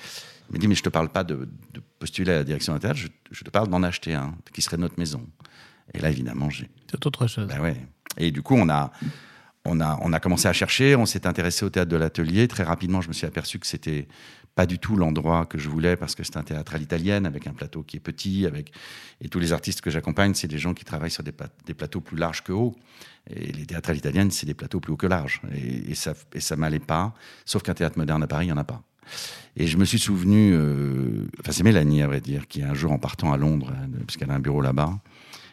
[0.49, 2.81] Il m'a dit, mais je te parle pas de, de postuler à la direction d'un
[2.81, 5.25] théâtre, je, je te parle d'en acheter un, qui serait notre maison.
[5.95, 7.47] Et là, évidemment, j'ai C'est autre chose.
[7.47, 7.77] ben ouais.
[8.17, 8.91] Et du coup, on a,
[9.65, 12.49] on, a, on a commencé à chercher, on s'est intéressé au théâtre de l'atelier.
[12.49, 14.09] Très rapidement, je me suis aperçu que c'était
[14.61, 17.47] pas du tout l'endroit que je voulais parce que c'est un théâtre à l'italienne avec
[17.47, 18.45] un plateau qui est petit.
[18.45, 18.73] Avec...
[19.23, 21.73] Et tous les artistes que j'accompagne, c'est des gens qui travaillent sur des, pla- des
[21.73, 22.77] plateaux plus larges que hauts.
[23.31, 25.41] Et les théâtres à l'italienne, c'est des plateaux plus hauts que larges.
[25.55, 27.15] Et, ça et ça m'allait pas.
[27.47, 28.83] Sauf qu'un théâtre moderne à Paris, il n'y en a pas.
[29.57, 32.93] Et je me suis souvenu, euh, enfin c'est Mélanie à vrai dire, qui un jour
[32.93, 35.01] en partant à Londres, euh, puisqu'elle a un bureau là-bas,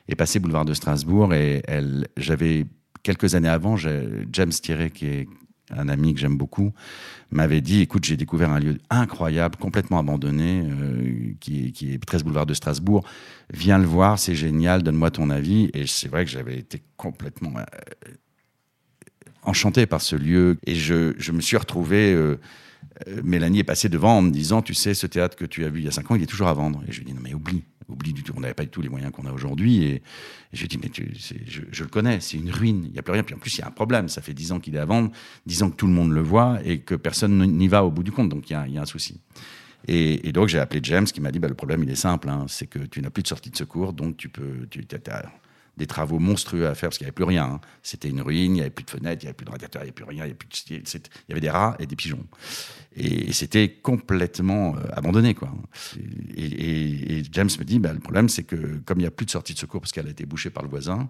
[0.10, 2.66] est passée boulevard de Strasbourg et elle, j'avais
[3.04, 5.30] quelques années avant, James Thierry, qui est
[5.72, 6.72] un ami que j'aime beaucoup,
[7.32, 11.98] m'avait dit écoute, j'ai découvert un lieu incroyable, complètement abandonné, euh, qui, est- qui est
[12.06, 13.06] 13 boulevard de Strasbourg.
[13.54, 15.70] Viens le voir, c'est génial, donne-moi ton avis.
[15.74, 17.64] Et c'est vrai que j'avais été complètement euh,
[19.44, 20.58] enchanté par ce lieu.
[20.66, 22.14] Et je, je me suis retrouvé.
[22.14, 22.40] euh,
[23.08, 25.70] euh, Mélanie est passée devant en me disant Tu sais, ce théâtre que tu as
[25.70, 26.82] vu il y a 5 ans, il est toujours à vendre.
[26.88, 28.34] Et je lui ai dit Non, mais oublie, oublie du tout.
[28.36, 29.84] On n'avait pas du tout les moyens qu'on a aujourd'hui.
[29.84, 30.02] Et, et
[30.54, 33.24] j'ai dit Mais je, je le connais, c'est une ruine, il n'y a plus rien.
[33.24, 34.10] Puis en plus, il y a un problème.
[34.10, 35.12] Ça fait 10 ans qu'il est à vendre,
[35.46, 38.04] 10 ans que tout le monde le voit et que personne n'y va au bout
[38.04, 38.30] du compte.
[38.30, 39.20] Donc il y a, un souci.
[39.88, 42.46] Et, donc j'ai appelé James qui m'a dit bah, le problème il est simple, hein,
[42.48, 45.24] c'est que tu n'as plus de sortie de secours, donc tu peux, tu as
[45.78, 47.46] des travaux monstrueux à faire parce qu'il n'y avait plus rien.
[47.46, 47.62] hein.
[47.84, 49.84] C'était une ruine, il n'y avait plus de fenêtres, il n'y avait plus de radiateurs,
[49.84, 51.76] il n'y avait plus rien, il y, avait plus de- il y avait des rats
[51.80, 52.26] et des pigeons.
[52.96, 55.36] Et, c'était complètement euh, abandonné.
[55.36, 55.52] Quoi.
[56.36, 59.32] Et, James me dit bah, le problème c'est que comme il n'y a plus de
[59.32, 61.10] sortie de secours parce qu'elle a été bouchée par le voisin,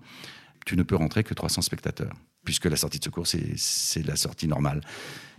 [0.66, 4.48] tu ne peux rentrer que 300 spectateurs, puisque la sortie de secours, c'est la sortie
[4.48, 4.82] normale.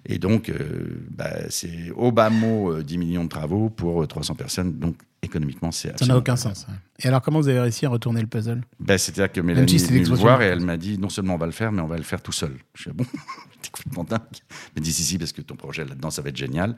[0.07, 4.07] Et donc, euh, bah, c'est au bas mot euh, 10 millions de travaux pour euh,
[4.07, 4.79] 300 personnes.
[4.79, 6.67] Donc, économiquement, c'est Ça n'a aucun sens.
[6.69, 6.75] ouais.
[7.03, 8.63] Et alors, comment vous avez réussi à retourner le puzzle?
[8.81, 11.39] Ben, C'est-à-dire que Mélanie est venue me voir et elle m'a dit non seulement on
[11.39, 12.53] va le faire, mais on va le faire tout seul.
[12.75, 13.05] Je suis ah bon,
[13.63, 14.21] t'es complètement dingue.
[14.31, 16.77] Elle m'a dit si, si, parce que ton projet là-dedans, ça va être génial.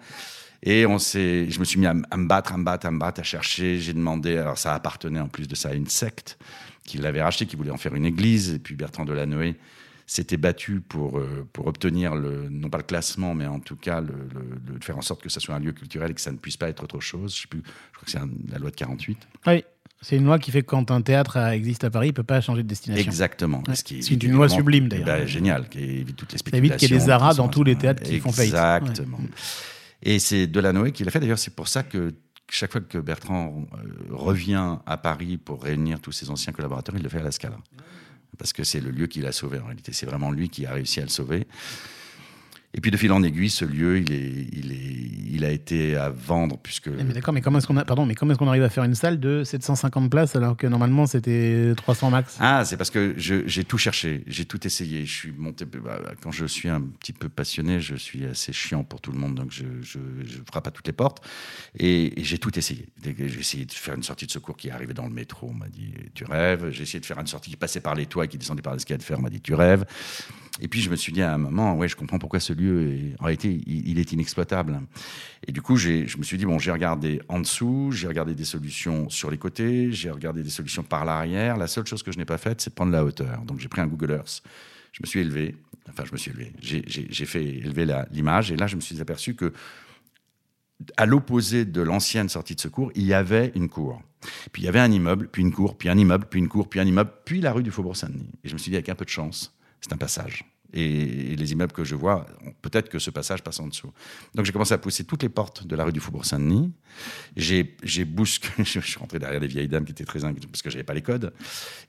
[0.62, 2.90] Et on s'est, je me suis mis à, à me battre, à me battre, à
[2.90, 3.78] me battre, à chercher.
[3.78, 6.38] J'ai demandé, alors ça appartenait en plus de ça à une secte
[6.84, 8.50] qui l'avait racheté, qui voulait en faire une église.
[8.54, 9.54] Et puis Bertrand Delanoë
[10.12, 14.00] s'était battu pour, euh, pour obtenir, le, non pas le classement, mais en tout cas
[14.00, 16.32] le, le- le- faire en sorte que ça soit un lieu culturel et que ça
[16.32, 17.34] ne puisse pas être autre chose.
[17.36, 19.18] Je, sais plus, je crois que c'est un- la loi de 48.
[19.44, 19.64] Ah Oui,
[20.00, 22.22] c'est une loi qui fait que quand un théâtre existe à Paris, il ne peut
[22.24, 23.04] pas changer de destination.
[23.04, 23.62] Exactement.
[23.68, 23.76] Ouais.
[23.76, 25.06] Ce qui C'est une loi sublime, d'ailleurs.
[25.06, 26.78] Ben, génial, qui évite toutes les Ça évite spéculations.
[26.88, 28.52] qu'il y ait des aras dans tous les théâtres qui font faillite.
[28.54, 29.20] Exactement.
[30.02, 31.20] Et c'est Delanoë qui l'a fait.
[31.20, 32.14] D'ailleurs, c'est pour ça que
[32.50, 37.02] chaque fois que Bertrand euh, revient à Paris pour réunir tous ses anciens collaborateurs, il
[37.04, 37.58] le fait à la Scala.
[38.38, 39.92] Parce que c'est le lieu qui l'a sauvé en réalité.
[39.92, 41.46] C'est vraiment lui qui a réussi à le sauver.
[42.72, 45.96] Et puis de fil en aiguille, ce lieu, il, est, il, est, il a été
[45.96, 46.86] à vendre puisque...
[46.86, 48.68] Eh, Mais d'accord, mais comment est-ce qu'on a, pardon, mais comment est-ce qu'on arrive à
[48.68, 52.36] faire une salle de 750 places alors que normalement c'était 300 max?
[52.38, 55.04] Ah, c'est parce que j'ai tout cherché, j'ai tout essayé.
[55.04, 55.64] Je suis monté.
[55.64, 59.18] bah, quand je suis un petit peu passionné, je suis assez chiant pour tout le
[59.18, 61.26] monde, donc je, je, je frappe à toutes les portes.
[61.76, 62.86] Et, et j'ai tout essayé.
[63.02, 65.68] J'ai essayé de faire une sortie de secours qui arrivait dans le métro, on m'a
[65.68, 66.70] dit tu rêves?
[66.70, 68.74] J'ai essayé de faire une sortie qui passait par les toits et qui descendait par
[68.74, 69.84] l'escalier de fer, on m'a dit tu rêves?
[70.60, 72.92] Et puis je me suis dit à un moment, ouais, je comprends pourquoi ce lieu,
[72.92, 74.80] est, en réalité, il, est inexploitable.
[75.46, 78.44] Et du coup, je me suis dit, bon, j'ai regardé en dessous, j'ai regardé des
[78.44, 81.56] solutions sur les côtés, j'ai regardé des solutions par l'arrière.
[81.56, 83.42] La seule chose que je n'ai pas faite, c'est de prendre la hauteur.
[83.42, 84.42] Donc j'ai pris un Google Earth.
[84.92, 85.56] Je me suis élevé,
[85.88, 89.36] enfin je me suis élevé, j'ai- fait élever l'image et là je me suis aperçu
[89.36, 89.52] que
[90.96, 94.02] à l'opposé de l'ancienne sortie de secours, il y avait une cour.
[94.52, 96.68] Puis il y avait un immeuble, puis une cour, puis un immeuble, puis une cour,
[96.68, 98.30] puis un immeuble, puis la rue du Faubourg Saint-Denis.
[98.44, 100.44] Et je me suis dit, avec un peu de chance, c'est un passage.
[100.72, 102.26] Et, les immeubles que je vois,
[102.62, 103.92] peut-être que ce passage passe en dessous.
[104.34, 106.72] Donc j'ai commencé à pousser toutes les portes de la rue du Faubourg Saint-Denis.
[107.36, 108.06] J'ai j'ai
[108.58, 110.94] je suis rentré derrière des vieilles dames qui étaient très inquiètes parce que j'avais pas
[110.94, 111.32] les codes.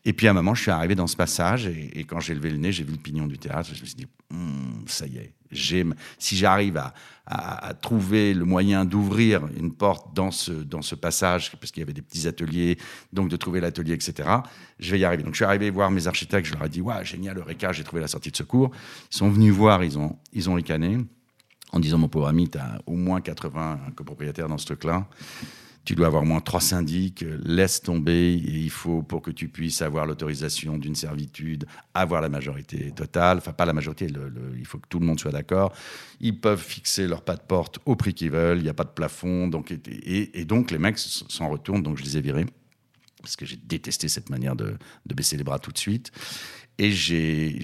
[0.06, 2.50] Et puis à un moment, je suis arrivé dans ce passage et, quand j'ai levé
[2.50, 3.70] le nez, j'ai vu le pignon du théâtre.
[3.74, 6.94] Je me suis dit, Hum, ça y est, si j'arrive à,
[7.82, 11.94] trouver le moyen d'ouvrir une porte dans ce, dans ce passage, parce qu'il y avait
[11.94, 12.78] des petits ateliers,
[13.14, 14.28] donc de trouver l'atelier, etc.,
[14.80, 15.24] je vais y arriver.
[15.24, 17.86] Donc je suis arrivé voir mes architectes, je leur ai dit, ouais, génial, Eureka, j'ai
[17.86, 18.72] trouvé la sortie de secours.
[19.12, 20.98] Ils sont venus voir, ils ont, ils ont ricané
[21.72, 25.08] en disant, mon pauvre ami, tu as au moins 80 copropriétaires dans ce truc-là.
[25.84, 29.48] Tu dois avoir au moins trois syndics, laisse tomber, et il faut pour que tu
[29.48, 34.08] puisses avoir l'autorisation d'une servitude, avoir la majorité totale, enfin pas la majorité,
[34.58, 35.74] il faut que tout le monde soit d'accord.
[36.20, 38.84] Ils peuvent fixer leur pas de porte au prix qu'ils veulent, il n'y a pas
[38.84, 42.46] de plafond, donc, et, donc les mecs s'en retournent, donc je les ai virés,
[43.22, 46.12] parce que j'ai détesté cette manière de, baisser les bras tout de suite.
[46.78, 47.60] Et j'ai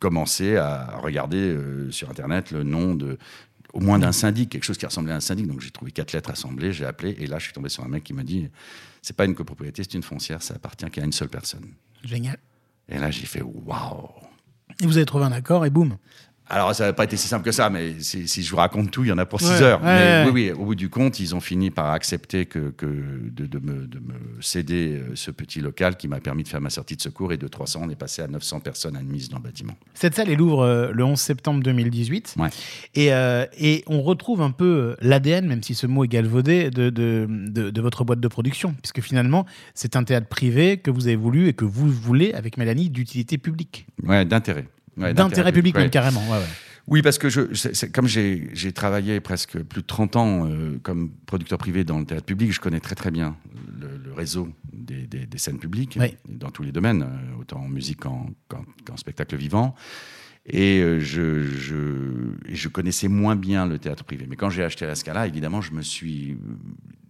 [0.00, 3.18] commencé à regarder euh, sur Internet le nom de
[3.72, 5.46] au moins d'un syndic, quelque chose qui ressemblait à un syndic.
[5.46, 7.88] Donc j'ai trouvé quatre lettres assemblées, j'ai appelé, et là je suis tombé sur un
[7.88, 8.48] mec qui m'a dit
[9.02, 11.66] c'est pas une copropriété, c'est une foncière, ça appartient qu'à une seule personne.
[12.04, 12.38] Génial.
[12.88, 14.08] Et là j'ai fait waouh.
[14.80, 15.96] Et vous avez trouvé un accord et boum.
[16.50, 18.90] Alors, ça n'a pas été si simple que ça, mais si, si je vous raconte
[18.90, 19.82] tout, il y en a pour six Ouais, heures.
[19.82, 20.30] ouais, mais ouais.
[20.32, 23.58] oui, oui, au bout du compte, ils ont fini par accepter que, que de, de
[23.58, 26.96] me, de me céder euh, ce petit local qui m'a permis de faire ma sortie
[26.96, 27.32] de secours.
[27.32, 29.74] Et de 300, on est passé à 900 personnes admises dans le bâtiment.
[29.92, 32.36] Cette salle, elle ouvre euh, le 11 septembre 2018.
[32.38, 32.48] Ouais.
[32.94, 36.88] Et, euh, et on retrouve un peu l'ADN, même si ce mot est galvaudé, de-
[36.90, 38.74] de votre boîte de production.
[38.82, 42.56] Puisque finalement, c'est un théâtre privé que vous avez voulu et que vous voulez, avec
[42.56, 43.86] Mélanie, d'utilité publique.
[44.04, 44.66] Ouais, d'intérêt.
[44.98, 46.22] Ouais, D'intérêt public, même carrément.
[46.30, 46.44] Ouais, ouais.
[46.90, 47.42] Oui, parce que je,
[47.92, 52.24] comme j'ai travaillé presque plus de 30 ans euh, comme producteur privé dans le théâtre
[52.24, 53.36] public, je connais très très bien
[53.78, 56.16] le, le réseau des, des- des scènes publiques Oui.
[56.26, 59.74] dans tous les domaines, euh, autant en musique qu'en spectacle vivant.
[60.46, 64.24] Et euh, je, je, et je connaissais moins bien le théâtre privé.
[64.26, 66.38] Mais quand j'ai acheté la Scala, évidemment, je me suis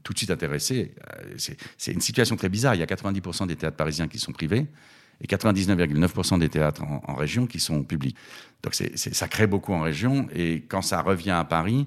[0.03, 0.93] tout de suite intéressé.
[1.37, 2.75] C'est une situation très bizarre.
[2.75, 4.67] Il y a 90% des théâtres parisiens qui sont privés
[5.21, 8.17] et 99,9% des théâtres en, en région qui sont publics.
[8.63, 10.29] Donc c'est, ça crée beaucoup en région.
[10.35, 11.87] Et quand ça revient à Paris,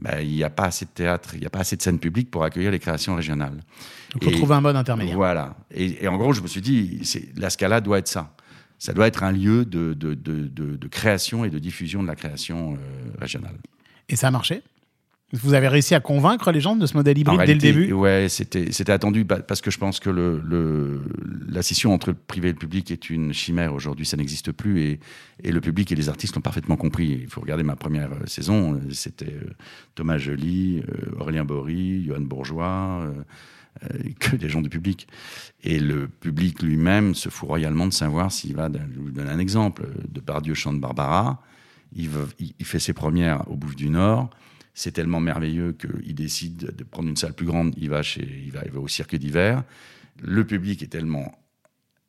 [0.00, 1.98] ben, il n'y a pas assez de théâtre, il n'y a pas assez de scènes
[1.98, 3.62] publiques pour accueillir les créations régionales.
[4.12, 5.16] Donc, il faut trouver un mode intermédiaire.
[5.16, 5.56] Voilà.
[5.72, 8.32] Et, et en gros, je me suis dit, c'est, la Scala doit être ça.
[8.78, 12.06] Ça doit être un lieu de, de, de, de- de création et de diffusion de
[12.06, 12.76] la création euh,
[13.20, 13.56] régionale.
[14.08, 14.62] Et ça a marché?
[15.34, 17.92] Vous avez réussi à convaincre les gens de ce modèle hybride dès le début?
[17.92, 21.02] Ouais, c'était, c'était attendu pa- parce que je pense que le, le-
[21.48, 23.74] la scission entre le privé et le public est une chimère.
[23.74, 25.00] Aujourd'hui, ça n'existe plus et,
[25.44, 27.18] et le public et les artistes l'ont parfaitement compris.
[27.24, 28.74] Il faut regarder ma première euh, saison.
[28.76, 29.50] euh, C'était euh,
[29.94, 30.82] Thomas Joly,
[31.20, 33.12] Aurélien Bory, Johan Bourgeois,
[34.18, 35.08] que des gens du public.
[35.62, 38.68] Et le public lui-même se fout royalement de savoir s'il va.
[38.72, 39.86] Je vous donne un exemple.
[40.08, 41.42] De Pardieu chante Barbara.
[41.94, 44.30] Il, veut- il- il fait ses premières au Bouffe du Nord.
[44.74, 47.74] C'est tellement merveilleux qu'il décide de prendre une salle plus grande.
[47.76, 49.64] Il va, chez, il va, au cirque d'hiver.
[50.22, 51.36] Le public est tellement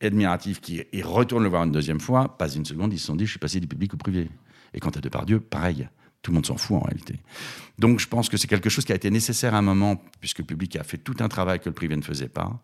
[0.02, 2.38] admiratif qu'il il retourne le voir une deuxième fois.
[2.38, 4.30] Pas une seconde, ils se sont dit je suis passé du public au privé.
[4.74, 5.88] Et quant à Depardieu, pareil.
[6.22, 7.20] Tout le monde s'en fout en réalité.
[7.80, 10.40] Donc je pense que c'est quelque chose qui a été nécessaire à un moment, puisque
[10.40, 12.62] le public a fait tout un travail que le privé ne faisait pas.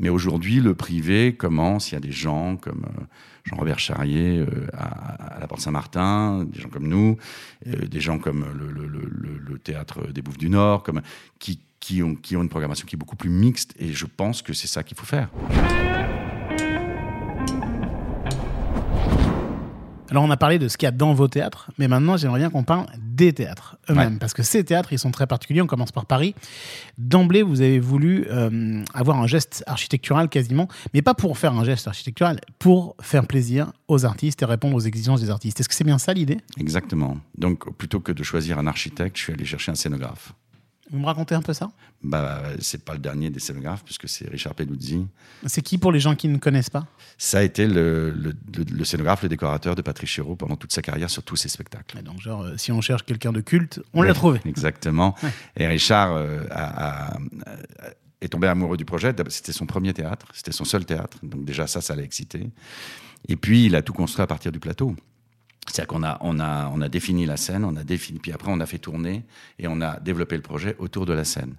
[0.00, 1.92] Mais aujourd'hui, le privé commence.
[1.92, 3.02] Il y a des gens comme euh,
[3.44, 7.16] Jean-Robert Charrier euh, à, la Porte Saint-Martin, des gens comme nous,
[7.68, 11.02] euh, des gens comme le, théâtre des Bouffes du Nord, comme,
[11.38, 13.74] qui ont une programmation qui est beaucoup plus mixte.
[13.78, 15.30] Et je pense que c'est ça qu'il faut faire.
[20.10, 22.38] Alors, on a parlé de ce qu'il y a dans vos théâtres, mais maintenant, j'aimerais
[22.38, 24.14] bien qu'on parle des théâtres eux-mêmes.
[24.14, 24.18] Ouais.
[24.18, 25.60] Parce que ces théâtres, ils sont très particuliers.
[25.60, 26.34] On commence par Paris.
[26.96, 31.64] D'emblée, vous avez voulu euh, avoir un geste architectural quasiment, mais pas pour faire un
[31.64, 35.60] geste architectural, pour faire plaisir aux artistes et répondre aux exigences des artistes.
[35.60, 36.38] Est-ce que c'est bien ça l'idée?
[36.58, 37.18] Exactement.
[37.36, 40.32] Donc plutôt que de choisir un architecte, je suis allé chercher un scénographe.
[40.90, 41.70] Vous me racontez un peu ça?
[42.02, 45.06] Bah, c'est pas le dernier des scénographes, puisque c'est Richard Peduzzi.
[45.46, 46.86] C'est qui pour les gens qui ne connaissent pas?
[47.18, 50.72] Ça a été le, le- le- le scénographe, le décorateur de Patrick Chéreau pendant toute
[50.72, 51.98] sa carrière sur tous ses spectacles.
[51.98, 54.40] Et Donc, genre, euh, si on cherche quelqu'un de culte, on l'a trouvé.
[54.46, 55.14] Exactement.
[55.56, 57.18] Et Richard euh, a- a- a-
[58.20, 59.14] est tombé amoureux du projet.
[59.28, 61.18] C'était son premier théâtre, c'était son seul théâtre.
[61.22, 62.48] Donc déjà, ça, ça l'a excité.
[63.28, 64.94] Et puis, il a tout construit à partir du plateau.
[65.70, 68.50] C'est-à-dire qu'on a, on a, on a défini la scène, on a défini, puis après
[68.50, 69.24] on a fait tourner
[69.58, 71.54] et on a développé le projet autour de la scène.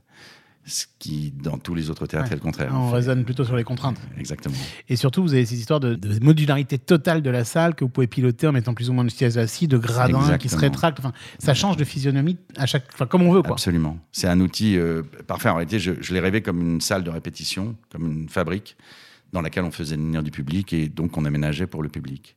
[0.65, 2.33] Ce qui, dans tous les autres théâtres, Ouais.
[2.33, 2.69] est le contraire.
[2.75, 3.97] On raisonne plutôt sur les contraintes.
[4.19, 4.53] Exactement.
[4.87, 7.89] Et surtout, vous avez cette histoire de, de modularité totale de la salle que vous
[7.89, 10.99] pouvez piloter en mettant plus ou moins de sièges assis, de gradins qui se rétractent.
[10.99, 13.53] Enfin, ça change de physionomie à chaque, enfin, comme on veut, quoi.
[13.53, 13.97] Absolument.
[14.11, 15.49] C'est un outil euh, parfait.
[15.49, 18.75] En réalité, je, je l'ai rêvé comme une salle de répétition, comme une fabrique
[19.31, 22.35] dans laquelle on faisait venir du public et donc on aménageait pour le public.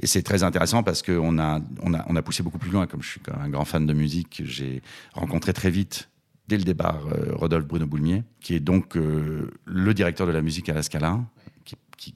[0.00, 2.86] Et c'est très intéressant parce qu'on a, on a, on a poussé beaucoup plus loin.
[2.86, 6.08] Comme je suis un grand fan de musique, j'ai rencontré très vite,
[6.48, 10.42] dès le départ, euh, Rodolphe Bruno Boulmier, qui est donc euh, le directeur de la
[10.42, 11.20] musique à la Scala,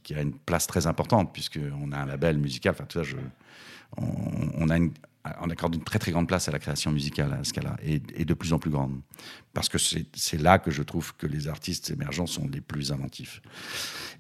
[0.03, 2.73] qui, a une place très importante puisqu'on a un label musical.
[2.73, 3.09] Enfin, tout ça,
[3.97, 4.05] on,
[4.59, 4.91] on a une,
[5.41, 7.99] on accorde une très très grande place à la création musicale à la Scala et,
[7.99, 9.01] de plus en plus grande.
[9.53, 12.93] Parce que c'est c'est là que je trouve que les artistes émergents sont les plus
[12.93, 13.41] inventifs.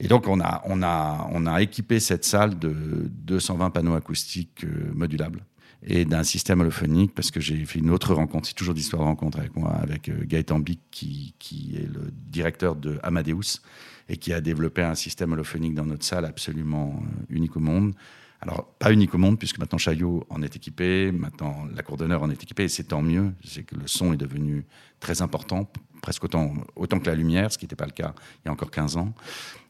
[0.01, 4.64] Et donc on a, on a, on a équipé cette salle de 220 panneaux acoustiques
[4.64, 5.45] euh, modulables
[5.83, 9.09] et d'un système holophonique parce que j'ai fait une autre rencontre, c'est toujours d'histoire de
[9.09, 13.61] rencontre avec moi, avec euh, Gaëtan Bic qui, qui est le directeur de Amadeus
[14.09, 17.95] et qui a développé un système holophonique dans notre salle absolument euh, unique au monde.
[18.47, 22.23] Alors, pas unique au monde, puisque maintenant Chaillot en est équipé, maintenant la Cour d'honneur
[22.23, 23.33] en est équipée, et c'est tant mieux.
[23.45, 24.65] C'est que le son est devenu
[25.01, 25.69] très important,
[26.01, 28.53] presque autant, autant que la lumière, ce qui n'était pas le cas il y a
[28.53, 29.15] encore 15 ans.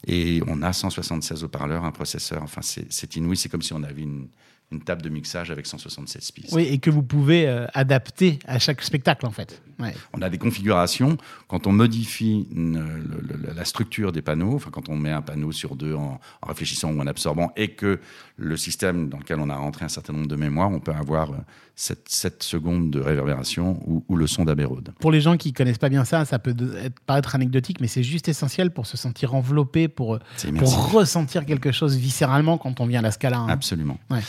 [0.06, 4.02] Et on a 176 haut-parleurs, un processeur, enfin, c'est inouï, c'est comme si on avait
[4.02, 4.28] une,
[4.70, 6.52] une table de mixage avec 176 pistes.
[6.52, 9.62] Oui, et que vous pouvez euh, adapter à chaque spectacle, en fait.
[9.78, 9.94] Ouais.
[10.14, 11.16] On a des configurations.
[11.48, 15.22] Quand on modifie une- le- le- la structure des panneaux, enfin quand on met un
[15.22, 18.00] panneau sur deux en, en réfléchissant ou en absorbant, et que
[18.36, 21.30] le système dans lequel on a rentré un certain nombre de mémoires, on peut avoir
[21.74, 24.94] 7, secondes de réverbération ou, ou le son d'Abbey Road.
[24.98, 28.02] Pour les gens qui connaissent pas bien ça, ça peut être- paraître anecdotique, mais c'est
[28.02, 30.78] juste essentiel pour se sentir enveloppé, pour, immersif.
[30.78, 33.38] ressentir quelque chose viscéralement quand on vient à la Scala.
[33.38, 33.48] hein.
[33.48, 33.98] Absolument.
[34.10, 34.20] Ouais.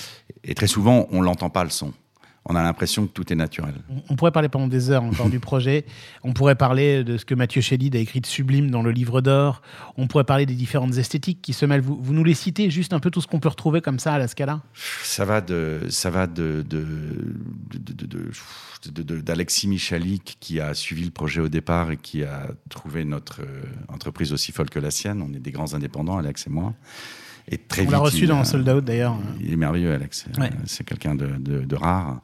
[0.44, 1.94] Et très souvent, on l'entend pas le son.
[2.50, 3.74] On a l'impression que tout est naturel.
[4.10, 5.86] On- pourrait parler pendant des heures encore du projet.
[6.24, 9.20] On pourrait parler de ce que Mathieu Chédid a écrit de sublime dans le livre
[9.22, 9.62] d'or.
[9.98, 11.82] On pourrait parler des différentes esthétiques qui se mêlent.
[11.82, 14.14] Vous, vous nous les citez, juste un peu tout ce qu'on peut retrouver comme ça
[14.14, 14.62] à la Scala?
[15.04, 16.64] Ça va de, ça va de-
[18.86, 23.64] d'Alexis Michalik qui a suivi le projet au départ et qui a trouvé notre euh,
[23.90, 25.22] entreprise aussi folle que la sienne.
[25.22, 26.74] On est des grands indépendants, Alex et moi.
[27.50, 29.18] Et très On l'a reçu il dans a- Sold Out d'ailleurs.
[29.40, 30.26] Il est merveilleux, Alex.
[30.38, 30.50] Ouais.
[30.66, 32.22] C'est quelqu'un de, de- de rare.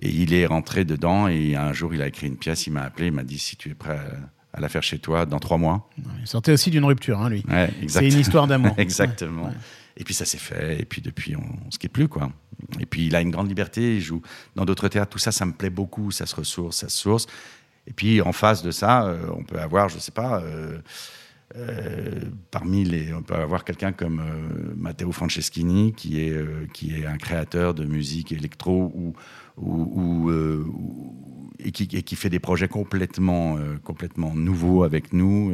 [0.00, 2.66] Et il est rentré dedans et un jour, il a écrit une pièce.
[2.66, 3.06] Il m'a appelé.
[3.08, 3.96] Il m'a dit si tu es prêt
[4.52, 5.88] à, à la faire chez toi dans trois mois.
[6.20, 7.44] Il sortait aussi d'une rupture, hein, lui.
[7.48, 8.74] Ouais, C'est une histoire d'amour.
[8.78, 9.44] Exactement.
[9.46, 9.52] Ouais.
[9.96, 10.80] Et puis ça s'est fait.
[10.80, 12.32] Et puis depuis, on, on se quitte plus, quoi.
[12.80, 13.96] Et puis il a une grande liberté.
[13.96, 14.22] Il joue
[14.56, 15.10] dans d'autres théâtres.
[15.10, 16.10] Tout ça, ça me plaît beaucoup.
[16.10, 17.26] Ça se ressource, ça se source.
[17.86, 20.40] Et puis en face de ça, euh, on peut avoir, je sais pas.
[20.42, 20.78] euh,
[21.56, 26.96] euh, parmi les, on peut avoir quelqu'un comme euh, Matteo Franceschini, qui est, euh, qui
[26.96, 29.14] est un créateur de musique électro ou,
[29.56, 30.32] ou,
[31.60, 35.52] et, qui, et qui fait des projets complètement, complètement nouveaux avec nous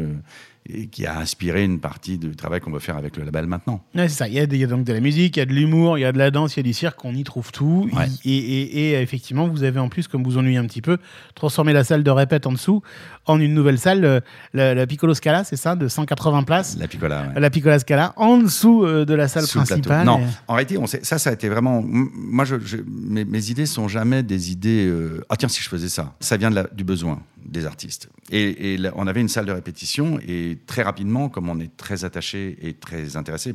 [0.75, 3.83] et qui a inspiré une partie du travail qu'on veut faire avec le label maintenant.
[3.95, 4.29] Ouais, c'est ça.
[4.29, 5.99] Il y, a, il y a donc de la musique, il y a de l'humour,
[5.99, 7.89] il y a de la danse, il y a du cirque, on y trouve tout.
[7.93, 8.07] Ouais.
[8.25, 10.99] Et, et- et effectivement, vous avez en plus, comme vous ennuyez un petit peu,
[11.35, 12.83] transformé la salle de répète en dessous
[13.27, 14.21] en une nouvelle salle, euh,
[14.55, 16.77] la, la Piccolo Scala, c'est ça, de 180 places.
[16.79, 17.29] La Piccola.
[17.35, 17.41] ouais.
[17.41, 20.05] La Piccola Scala, en dessous euh, de la salle Sous principale.
[20.07, 21.83] Non, Et- en réalité, on sait- ça, ça a été vraiment.
[21.85, 24.87] Moi, je, je- mes, mes idées sont jamais des idées.
[24.87, 28.09] euh, ah tiens, si je faisais ça, ça vient de la- du besoin des artistes.
[28.31, 32.57] Et, on avait une salle de répétition et très rapidement, comme on est très attaché
[32.63, 33.55] et très intéressé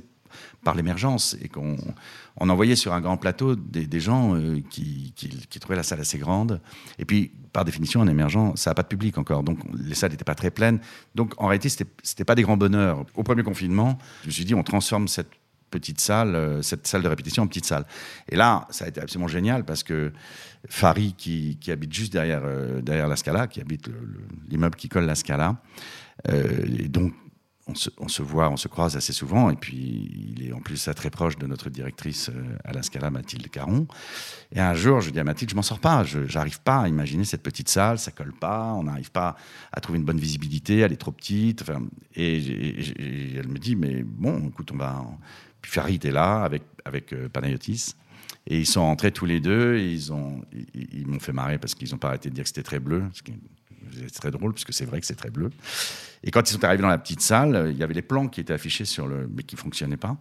[0.63, 1.77] par l'émergence et qu'on
[2.37, 5.13] on envoyait sur un grand plateau des, gens euh, qui,
[5.59, 6.59] trouvaient la salle assez grande.
[6.99, 9.43] Et puis, par définition, un émergent, ça n'a pas de public encore.
[9.43, 10.79] Donc, les salles n'étaient pas très pleines.
[11.13, 13.05] Donc, en réalité, c'était c'était pas des grands bonheurs.
[13.15, 15.31] Au premier confinement, je me suis dit, on transforme cette
[15.79, 17.85] petite salle, euh, cette salle de répétition en petite salle.
[18.29, 20.11] Et là, ça a été absolument génial parce que
[20.69, 24.89] Farid, qui, habite juste derrière, euh, derrière la Scala, qui habite le- le- l'immeuble qui
[24.89, 25.61] colle la Scala,
[26.29, 27.13] euh, et donc
[27.67, 31.09] on se, voit, on se croise assez souvent, et puis il est en plus très
[31.09, 32.29] proche de notre directrice
[32.63, 33.87] à la Scala, Mathilde Caron.
[34.51, 36.87] Et un jour, je dis à Mathilde, je m'en sors pas, je j'arrive pas à
[36.87, 39.35] imaginer cette petite salle, ça colle pas, on n'arrive pas
[39.71, 41.63] à trouver une bonne visibilité, elle est trop petite.
[42.15, 42.37] Et
[43.39, 45.03] elle me dit, mais bon, écoute, on va.
[45.65, 47.95] Puis Farid est là avec avec euh, Panayotis.
[48.45, 50.43] Et ils sont rentrés tous les deux et ils ont,
[50.75, 53.03] ils, m'ont fait marrer parce qu'ils n'ont pas arrêté de dire que c'était très bleu.
[53.13, 55.49] Ce qui est très drôle parce que c'est vrai que c'est très bleu.
[56.23, 58.41] Et quand ils sont arrivés dans la petite salle, il y avait les plans qui
[58.41, 60.15] étaient affichés sur le, mais qui fonctionnaient pas.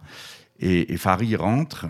[0.59, 1.85] Et, et Farid rentre.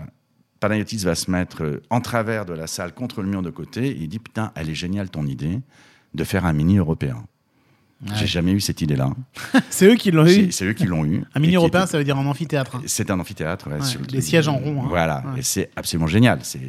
[0.60, 3.86] Panayotis va se mettre euh, en travers de la salle contre le mur de côté
[3.86, 5.60] et il dit putain elle est géniale ton idée
[6.12, 7.26] de faire un mini européen.
[8.14, 9.10] J'ai jamais eu cette idée-là.
[9.70, 10.52] C'est eux qui l'ont eu.
[10.52, 11.24] C'est eux qui l'ont eu.
[11.34, 12.76] Un mini européen, ça veut dire un amphithéâtre.
[12.76, 12.82] hein.
[12.86, 13.68] c'est un amphithéâtre.
[13.68, 14.86] ouais, Ouais, sur le- des sièges en rond, hein.
[14.88, 16.40] Voilà, et c'est absolument génial.
[16.42, 16.60] C'est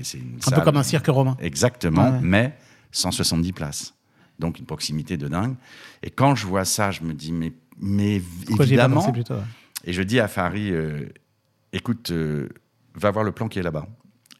[0.48, 1.36] Un peu comme un cirque romain.
[1.42, 2.56] Exactement, mais
[2.92, 3.94] 170 places.
[4.40, 5.56] Donc une proximité de dingue.
[6.04, 8.96] Et quand je vois ça, je me dis, mais, mais Pourquoi évidemment.
[9.02, 9.42] pensé plus tôt ouais.
[9.84, 11.06] Et je dis à Farid, euh,
[11.74, 12.48] écoute, euh,
[12.96, 13.88] va voir le plan qui est là-bas.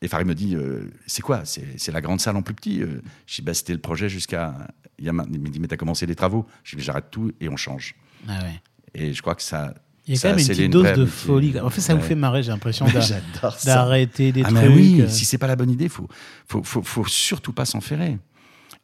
[0.02, 1.44] Et Farid me dit, euh, c'est quoi?
[1.46, 3.02] C'est la grande salle en plus petit euh.
[3.26, 4.56] Je dis, bah, c'était le projet jusqu'à.
[5.00, 7.58] Il il me dit, mais t'as commencé les travaux Je dis, j'arrête tout et on
[7.58, 7.96] change.
[8.28, 8.62] Ah ouais.
[8.94, 9.74] Et je crois que ça.
[10.08, 11.60] Il y a ça quand même une petite dose de folie.
[11.60, 12.86] En fait, ça vous fait marrer, j'ai l'impression,
[13.66, 14.60] d'arrêter des Ah, trucs.
[14.60, 15.08] mais oui, euh.
[15.10, 16.08] si c'est pas la bonne idée, faut,
[16.48, 18.18] faut, faut, faut surtout pas s'en ferrer.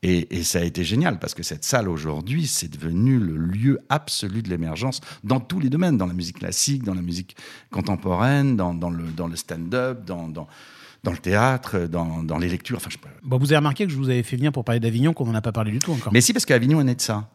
[0.05, 3.79] Et, et ça a été génial parce que cette salle aujourd'hui, c'est devenu le lieu
[3.87, 7.37] absolu de l'émergence dans tous les domaines, dans la musique classique, dans la musique
[7.71, 10.47] contemporaine, dans, dans le, dans le stand-up, dans, dans,
[11.03, 12.77] dans le théâtre, dans, dans les lectures.
[12.77, 15.13] Enfin, je Bon, vous avez remarqué que je vous avais fait venir pour parler d'Avignon,
[15.13, 16.13] qu'on n'en a pas parlé du tout encore.
[16.13, 17.29] Mais si, parce qu'Avignon est né de ça.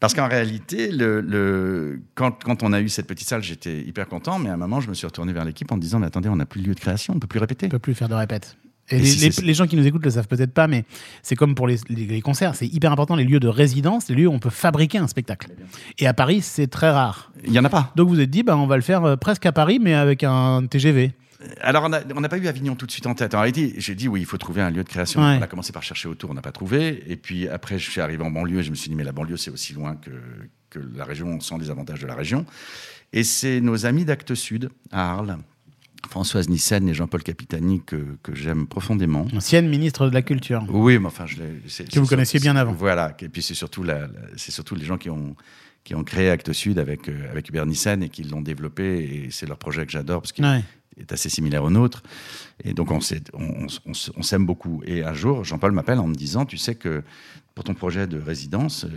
[0.00, 4.06] Parce qu'en réalité, le, le- quand, quand on a eu cette petite salle, j'étais hyper
[4.08, 6.28] content, mais à un moment, je me suis retourné vers l'équipe en disant, mais attendez,
[6.28, 7.66] on n'a plus de lieu de création, on ne peut plus répéter.
[7.66, 8.56] On peut plus faire de répète.
[8.90, 10.84] Et, Et les, si les- gens qui nous écoutent le savent peut-être pas, mais
[11.22, 14.28] c'est comme pour les, les- concerts, c'est hyper important les lieux de résidence, les lieux
[14.28, 15.48] où on peut fabriquer un spectacle.
[15.98, 17.32] Et à Paris, c'est très rare.
[17.44, 17.92] Il y en a pas.
[17.96, 19.94] Donc vous vous êtes dit, bah, on va le faire euh, presque à Paris, mais
[19.94, 21.12] avec un TGV.
[21.60, 23.34] Alors, on n'a pas eu Avignon tout de suite en tête.
[23.34, 25.20] En réalité, j'ai dit, oui, il faut trouver un lieu de création.
[25.20, 25.36] Ouais.
[25.38, 27.04] On a commencé par chercher autour, on n'a pas trouvé.
[27.06, 29.12] Et puis après, je suis arrivé en banlieue et je me suis dit, mais la
[29.12, 30.10] banlieue, c'est aussi loin que,
[30.70, 32.44] que la région, sans les avantages de la région.
[33.12, 35.38] Et c'est nos amis d'Actes Sud, à Arles,
[36.10, 39.26] Françoise Nissen et Jean-Paul Capitani, que, que j'aime profondément.
[39.34, 40.64] Ancienne ministre de la Culture.
[40.68, 42.72] Oui, mais enfin, je Que vous connaissiez bien avant.
[42.72, 43.16] Voilà.
[43.20, 45.34] Et puis c'est surtout, la, la- c'est surtout les gens qui ont,
[45.84, 48.98] qui ont créé Actes Sud avec, euh, avec Hubert Nissen et qui l'ont développé.
[49.24, 50.62] Et c'est leur projet que j'adore parce qu'il Ouais.
[50.98, 52.02] Est assez similaire au nôtre.
[52.64, 54.82] Et donc, on, s'aime beaucoup.
[54.84, 57.02] Et un jour, Jean-Paul m'appelle en me disant Tu sais que
[57.54, 58.88] pour ton projet de résidence, euh,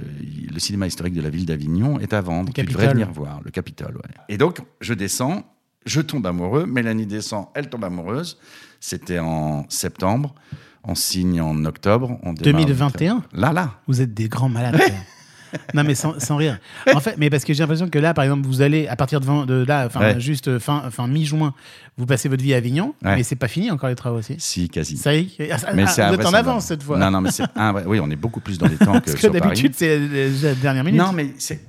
[0.51, 2.53] le cinéma historique de la ville d'Avignon est à vendre.
[2.53, 3.95] Tu devrais venir voir, le Capitole.
[3.95, 4.13] ouais.
[4.29, 5.43] Et donc, je descends,
[5.85, 6.65] je tombe amoureux.
[6.65, 8.37] Mélanie descend, elle tombe amoureuse.
[8.79, 10.35] C'était en septembre.
[10.83, 12.17] On signe en octobre.
[12.23, 13.79] On démarre- 2021 Là, là.
[13.87, 14.79] Vous êtes des grands malades.
[15.73, 16.59] non, mais sans, sans rire.
[16.93, 19.19] En fait, mais parce que j'ai l'impression que là, par exemple, vous allez, à partir
[19.19, 20.19] de, là, enfin, Ouais.
[20.19, 21.53] juste euh, fin, fin mi-juin,
[21.97, 23.15] vous passez votre vie à Avignon, Ouais.
[23.17, 24.35] mais c'est pas fini encore les travaux aussi.
[24.39, 24.97] Si, quasi.
[24.97, 26.97] Ça y est, ah, ah, Mais ah, c'est vous êtes en avance cette fois.
[26.97, 29.11] Non, non, mais c'est un vrai- Oui, on est beaucoup plus dans les temps que
[29.11, 30.99] parce que d'habitude, c'est euh, la dernière minute.
[30.99, 31.61] Non, mais c'est.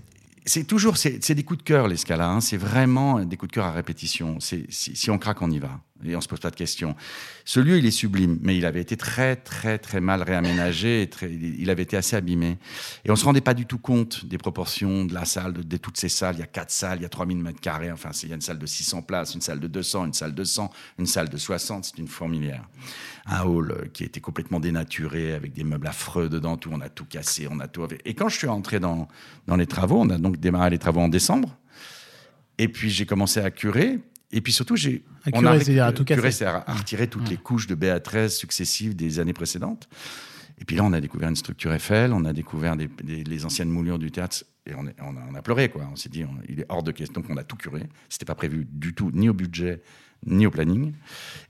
[0.44, 2.28] C'est toujours c'est des coups de cœur les Scala.
[2.28, 2.40] hein.
[2.40, 4.38] C'est vraiment des coups de cœur à répétition.
[4.40, 6.94] C'est si, si on craque, on y va et on se pose pas de questions.
[7.44, 11.08] Ce lieu, il est sublime, mais il avait été très très très mal réaménagé.
[11.22, 12.58] Il avait été assez abîmé
[13.04, 15.96] et on se rendait pas du tout compte des proportions de la salle, de, toutes
[15.96, 16.36] ces salles.
[16.36, 17.90] Il y a quatre salles, il y a 3000 mètres carrés.
[17.90, 20.34] Enfin, il y a une salle de 600 places, une salle de 200, une salle
[20.34, 21.84] de 100, une salle de 60.
[21.84, 22.68] C'est une fourmilière.
[23.26, 26.56] Un hall euh, qui était complètement dénaturé avec des meubles affreux dedans.
[26.56, 27.86] Tout, on a tout cassé, on a tout.
[28.04, 29.08] Et quand je suis entré dans
[29.46, 31.56] dans les travaux, on a donc démarré les travaux en décembre.
[32.58, 33.98] Et puis j'ai commencé à curer.
[34.32, 35.02] Et puis surtout, j'ai.
[35.34, 39.18] On a c'est-à-dire à tout curé, à, retirer toutes les couches de BA13 successives des
[39.20, 39.88] années précédentes.
[40.58, 43.44] Et puis là, on a découvert une structure Eiffel, on a découvert des- des- les
[43.44, 45.88] anciennes moulures du théâtre, et on, est- on a, on a pleuré, quoi.
[45.92, 47.20] On s'est dit, on- il est hors de question.
[47.20, 47.82] Donc on a tout curé.
[48.08, 49.82] C'était pas prévu du tout, ni au budget,
[50.24, 50.92] ni au planning.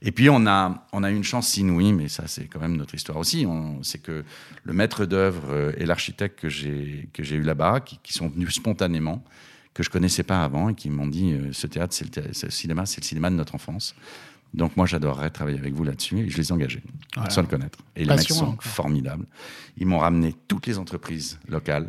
[0.01, 2.75] Et puis on a, on a eu une chance inouïe, mais ça, c'est quand même
[2.75, 3.45] notre histoire aussi.
[3.83, 4.23] C'est que
[4.63, 8.29] le maître d'œuvre euh, et l'architecte que j'ai que j'ai eu là-bas, qui, qui sont
[8.29, 9.23] venus spontanément,
[9.73, 12.85] que je connaissais pas avant, et qui m'ont dit, euh, ce théâtre, c'est le, cinéma,
[12.85, 13.95] c'est le cinéma de notre enfance.
[14.53, 16.83] Donc moi, j'adorerais travailler avec vous là-dessus, et je les ai engagés,
[17.15, 17.29] Voilà.
[17.31, 17.79] sans le connaître.
[17.95, 19.25] Et les mecs sont formidables.
[19.77, 21.87] Ils m'ont ramené toutes les entreprises locales,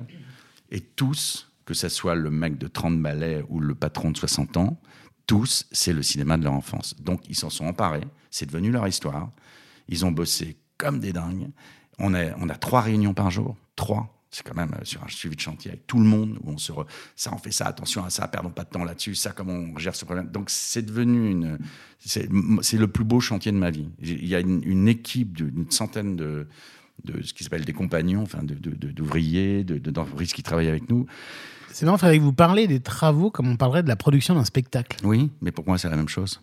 [0.70, 4.56] et tous, que ce soit le mec de 30 balais ou le patron de 60
[4.56, 4.78] ans,
[5.26, 6.94] tous, c'est le cinéma de leur enfance.
[7.00, 9.30] Donc, ils s'en sont emparés, c'est devenu leur histoire.
[9.88, 11.50] Ils ont bossé comme des dingues.
[11.98, 14.13] On a, on a trois réunions par jour, trois.
[14.36, 16.58] C'est quand même euh, sur un suivi de chantier avec tout le monde où on
[16.58, 19.30] se re- ça on fait ça attention à ça perdons pas de temps là-dessus ça
[19.30, 21.58] comment on gère ce problème donc c'est devenu une
[22.00, 22.28] c'est
[22.62, 25.70] c'est le plus beau chantier de ma vie il y a une, une équipe d'une
[25.70, 26.48] centaine de
[27.04, 30.44] de ce qui s'appelle des compagnons, enfin de- de- de- d'ouvriers, de, de, d'entreprises qui
[30.44, 31.06] travaillent avec nous.
[31.72, 34.98] C'est marrant, Frédéric, vous parlez des travaux comme on parlerait de la production d'un spectacle.
[35.04, 36.40] Oui, mais pour moi, c'est la même chose.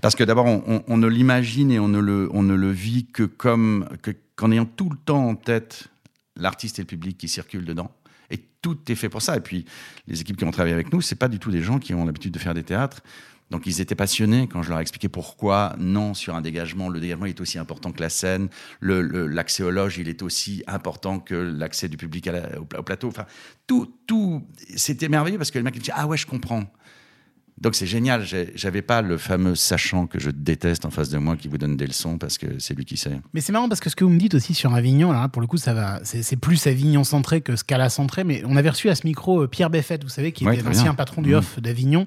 [0.00, 2.70] Parce que d'abord, on, on- on ne l'imagine et on ne le, on ne le
[2.70, 5.88] vit que comme que, qu'en ayant tout le temps en tête
[6.36, 7.90] l'artiste et le public qui circulent dedans.
[8.30, 9.36] Et tout est fait pour ça.
[9.36, 9.64] Et puis,
[10.06, 12.04] les équipes qui ont travaillé avec nous, c'est pas du tout des gens qui ont
[12.04, 13.02] l'habitude de faire des théâtres.
[13.50, 16.98] Donc, ils étaient passionnés quand je leur ai expliqué pourquoi, non, sur un dégagement, le
[16.98, 18.48] dégagement est aussi important que la scène,
[18.80, 22.28] le- le- l'accès aux loges, il est aussi important que l'accès du public
[22.58, 23.08] au, pla- au plateau.
[23.08, 23.26] Enfin,
[23.66, 24.42] tout, tout,
[24.76, 26.64] c'était merveilleux parce que le mec il dit Ah ouais, je comprends.
[27.60, 28.24] Donc c'est génial.
[28.56, 31.76] J'avais pas le fameux sachant que je déteste en face de moi qui vous donne
[31.76, 33.20] des leçons parce que c'est lui qui sait.
[33.32, 35.40] Mais c'est marrant parce que ce que vous me dites aussi sur Avignon, là, pour
[35.40, 38.24] le coup, ça va, c'est plus Avignon centré que Scala centré.
[38.24, 40.64] Mais on avait reçu à ce micro euh, Pierre Beffet, vous savez, qui Ouais, était
[40.64, 42.06] l'ancien patron du off d'Avignon,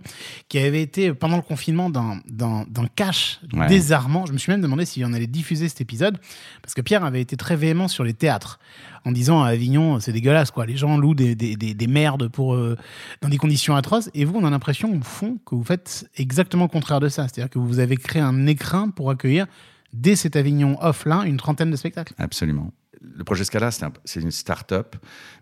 [0.50, 3.68] qui avait été pendant le confinement dans, dans, dans cash Ouais.
[3.68, 4.26] désarmant.
[4.26, 6.18] Je me suis même demandé si on allait diffuser cet épisode
[6.62, 8.60] parce que Pierre avait été très véhément sur les théâtres
[9.08, 10.66] en disant à Avignon, c'est dégueulasse, quoi.
[10.66, 12.76] Les gens louent des, des, des, des merdes pour, euh,
[13.22, 14.10] dans des conditions atroces.
[14.14, 17.24] Et vous, on a l'impression, au fond, que vous faites exactement le contraire de ça.
[17.24, 19.48] C'est-à-dire que vous avez créé un écrin pour accueillir,
[19.94, 22.14] dès cet Avignon off-là, une trentaine de spectacles.
[22.18, 22.74] Absolument.
[23.02, 23.70] Le projet Scala,
[24.04, 24.96] c'est une start-up,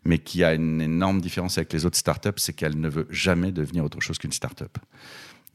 [0.04, 3.52] mais qui a une énorme différence avec les autres start-up, c'est qu'elle ne veut jamais
[3.52, 4.78] devenir autre chose qu'une start-up.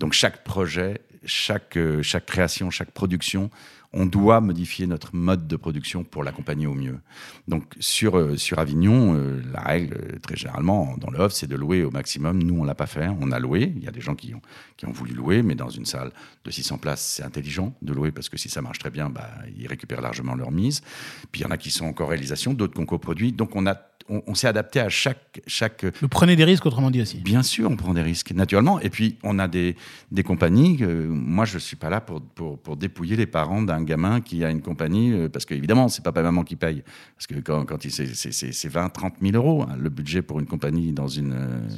[0.01, 3.51] Donc chaque projet, chaque, euh, chaque création, chaque production,
[3.93, 6.99] on doit modifier notre mode de production pour l'accompagner au mieux.
[7.49, 11.57] Donc sur, euh, sur Avignon, euh, la règle, très généralement, dans le off, c'est de
[11.57, 12.43] louer au maximum.
[12.43, 13.09] Nous, on l'a pas fait.
[13.21, 13.73] On a loué.
[13.77, 14.41] Il y a des gens qui ont,
[14.77, 16.13] qui ont voulu louer, mais dans une salle
[16.45, 19.29] de 600 places, c'est intelligent de louer parce que si ça marche très bien, bah,
[19.59, 20.83] ils récupèrent largement leur mise.
[21.33, 23.33] Puis il y en a qui sont en co-réalisation, d'autres qu'on coproduit.
[23.33, 23.75] Donc on, a,
[24.11, 27.19] on, on s'est adapté à chaque, chaque Vous prenez des risques, autrement dit aussi.
[27.19, 28.81] Bien sûr, on prend des risques, naturellement.
[28.81, 29.77] Et puis, on a des,
[30.11, 33.83] des compagnies euh, moi, je suis pas là pour, pour, pour dépouiller les parents d'un
[33.83, 36.83] gamin qui a une compagnie, euh, parce qu'évidemment, c'est papa et maman qui payent.
[37.17, 40.23] Parce que quand, quand il, c'est, c'est, c'est 20, 30 000 euros, hein, le budget
[40.23, 41.33] pour une compagnie dans une.
[41.33, 41.69] euh,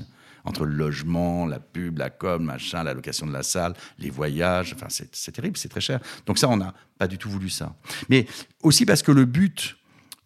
[0.45, 4.73] entre le logement, la pub, la com, machin, la location de la salle, les voyages,
[4.75, 6.01] enfin, c'est, c'est terrible, c'est très cher.
[6.27, 7.77] Donc, ça, on n'a pas du tout voulu ça.
[8.09, 8.27] Mais
[8.61, 9.77] aussi parce que le but,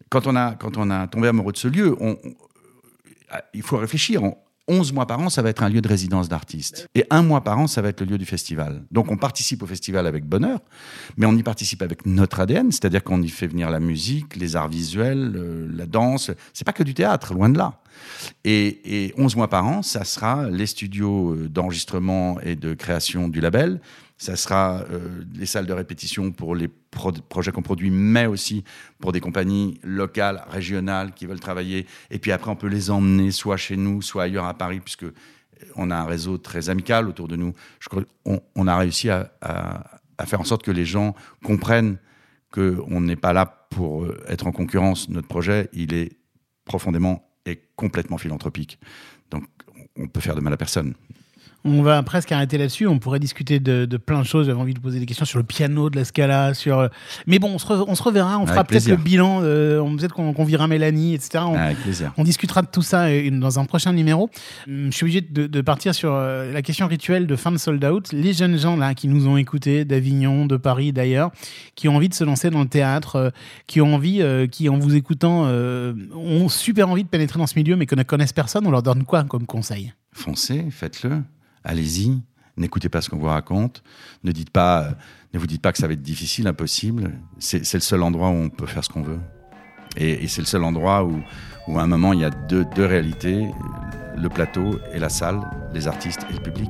[0.09, 1.95] quand on a, quand on a tombé amoureux de ce lieu,
[3.53, 4.23] il faut réfléchir.
[4.23, 4.35] On-
[4.69, 6.89] 11 mois par an, ça va être un lieu de résidence d'artistes.
[6.93, 8.83] Et un mois par an, ça va être le lieu du festival.
[8.91, 10.59] Donc on participe au festival avec bonheur,
[11.15, 14.57] mais on y participe avec notre ADN, c'est-à-dire qu'on y fait venir la musique, les
[14.57, 16.31] arts visuels, la danse.
[16.51, 17.79] C'est pas que du théâtre, loin de là.
[18.43, 23.29] Et, et 11 mois par an, ça sera les studios euh, d'enregistrement et de création
[23.29, 23.79] du label.
[24.17, 28.63] Ça sera euh, les salles de répétition pour les pro- projets qu'on produit, mais aussi
[28.99, 31.85] pour des compagnies locales, régionales qui veulent travailler.
[32.09, 35.05] Et puis après, on peut les emmener soit chez nous, soit ailleurs à Paris, puisque
[35.75, 37.53] on a un réseau très amical autour de nous.
[37.79, 39.31] Je crois on a réussi à
[40.25, 41.97] faire en sorte que les gens comprennent
[42.51, 45.09] qu'on n'est pas là pour euh, être en concurrence.
[45.09, 46.17] Notre projet, il est
[46.65, 48.79] profondément et complètement philanthropique.
[49.29, 49.43] Donc,
[49.95, 50.95] on peut faire de mal à personne.
[51.67, 52.87] On va presque arrêter là-dessus.
[52.87, 54.47] On pourrait discuter de, de plein de choses.
[54.47, 56.89] J'avais envie de poser des questions sur le piano, de la scala, sur.
[57.27, 58.37] Mais bon, on se, re- on se reverra.
[58.37, 59.41] On Avec fera peut-être le bilan.
[59.43, 61.43] euh, on peut-être qu'on virera Mélanie, etc.
[61.47, 62.13] On, Avec plaisir.
[62.17, 64.29] on discutera de tout ça euh, dans un prochain numéro.
[64.67, 67.57] Hum, Je suis obligé de, de partir sur euh, la question rituelle de fin de
[67.57, 68.11] sold out.
[68.13, 71.31] Les jeunes gens là qui nous ont écoutés d'Avignon, de Paris, d'ailleurs,
[71.75, 73.29] qui ont envie de se lancer dans le théâtre, euh,
[73.67, 77.57] qui ont envie, euh, qui en vous écoutant, ont super envie de pénétrer dans ce
[77.59, 78.65] milieu, mais que ne connaissent personne.
[78.67, 79.93] On leur donne quoi comme conseil?
[80.13, 81.21] Foncez, faites-le.
[81.67, 82.17] Allez-y.
[82.55, 83.83] N'écoutez pas ce qu'on vous raconte.
[84.23, 84.91] Ne dites pas, euh,
[85.33, 87.11] ne vous dites pas que ça va être difficile, impossible.
[87.39, 89.19] C'est le seul endroit où on peut faire ce qu'on veut.
[89.97, 91.21] Et, c'est le seul endroit où,
[91.67, 93.47] où à un moment il y a deux, deux réalités
[94.15, 95.39] le plateau et la salle,
[95.73, 96.69] les artistes et le public.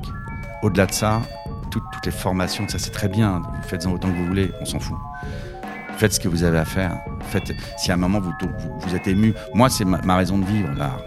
[0.62, 1.22] Au-delà de ça,
[1.70, 3.42] toutes, toutes les formations, ça c'est très bien.
[3.62, 4.98] Faites-en autant que vous voulez, on s'en fout.
[5.96, 6.98] Faites ce que vous avez à faire.
[7.78, 10.44] Si à un moment vous, vous, vous êtes ému, moi c'est ma, ma raison de
[10.44, 11.00] vivre, l'art.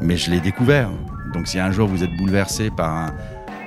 [0.00, 0.90] Mais je l'ai découvert.
[1.36, 3.14] Donc si un jour vous êtes bouleversé par un,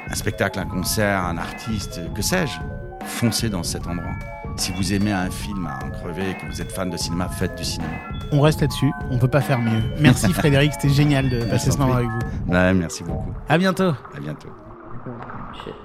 [0.10, 2.58] un spectacle, un concert, un artiste, que sais-je,
[3.06, 4.16] foncez dans cet endroit.
[4.56, 7.56] Si vous aimez un film à en crever, que vous êtes fan de cinéma, faites
[7.56, 7.94] du cinéma.
[8.32, 8.92] On reste là-dessus.
[9.12, 9.84] On peut pas faire mieux.
[10.00, 12.52] Merci Frédéric, c'était génial de passer ce moment avec vous.
[12.52, 13.32] Ouais, merci beaucoup.
[13.48, 13.94] À bientôt.
[14.16, 14.50] À bientôt.
[15.64, 15.76] Shit.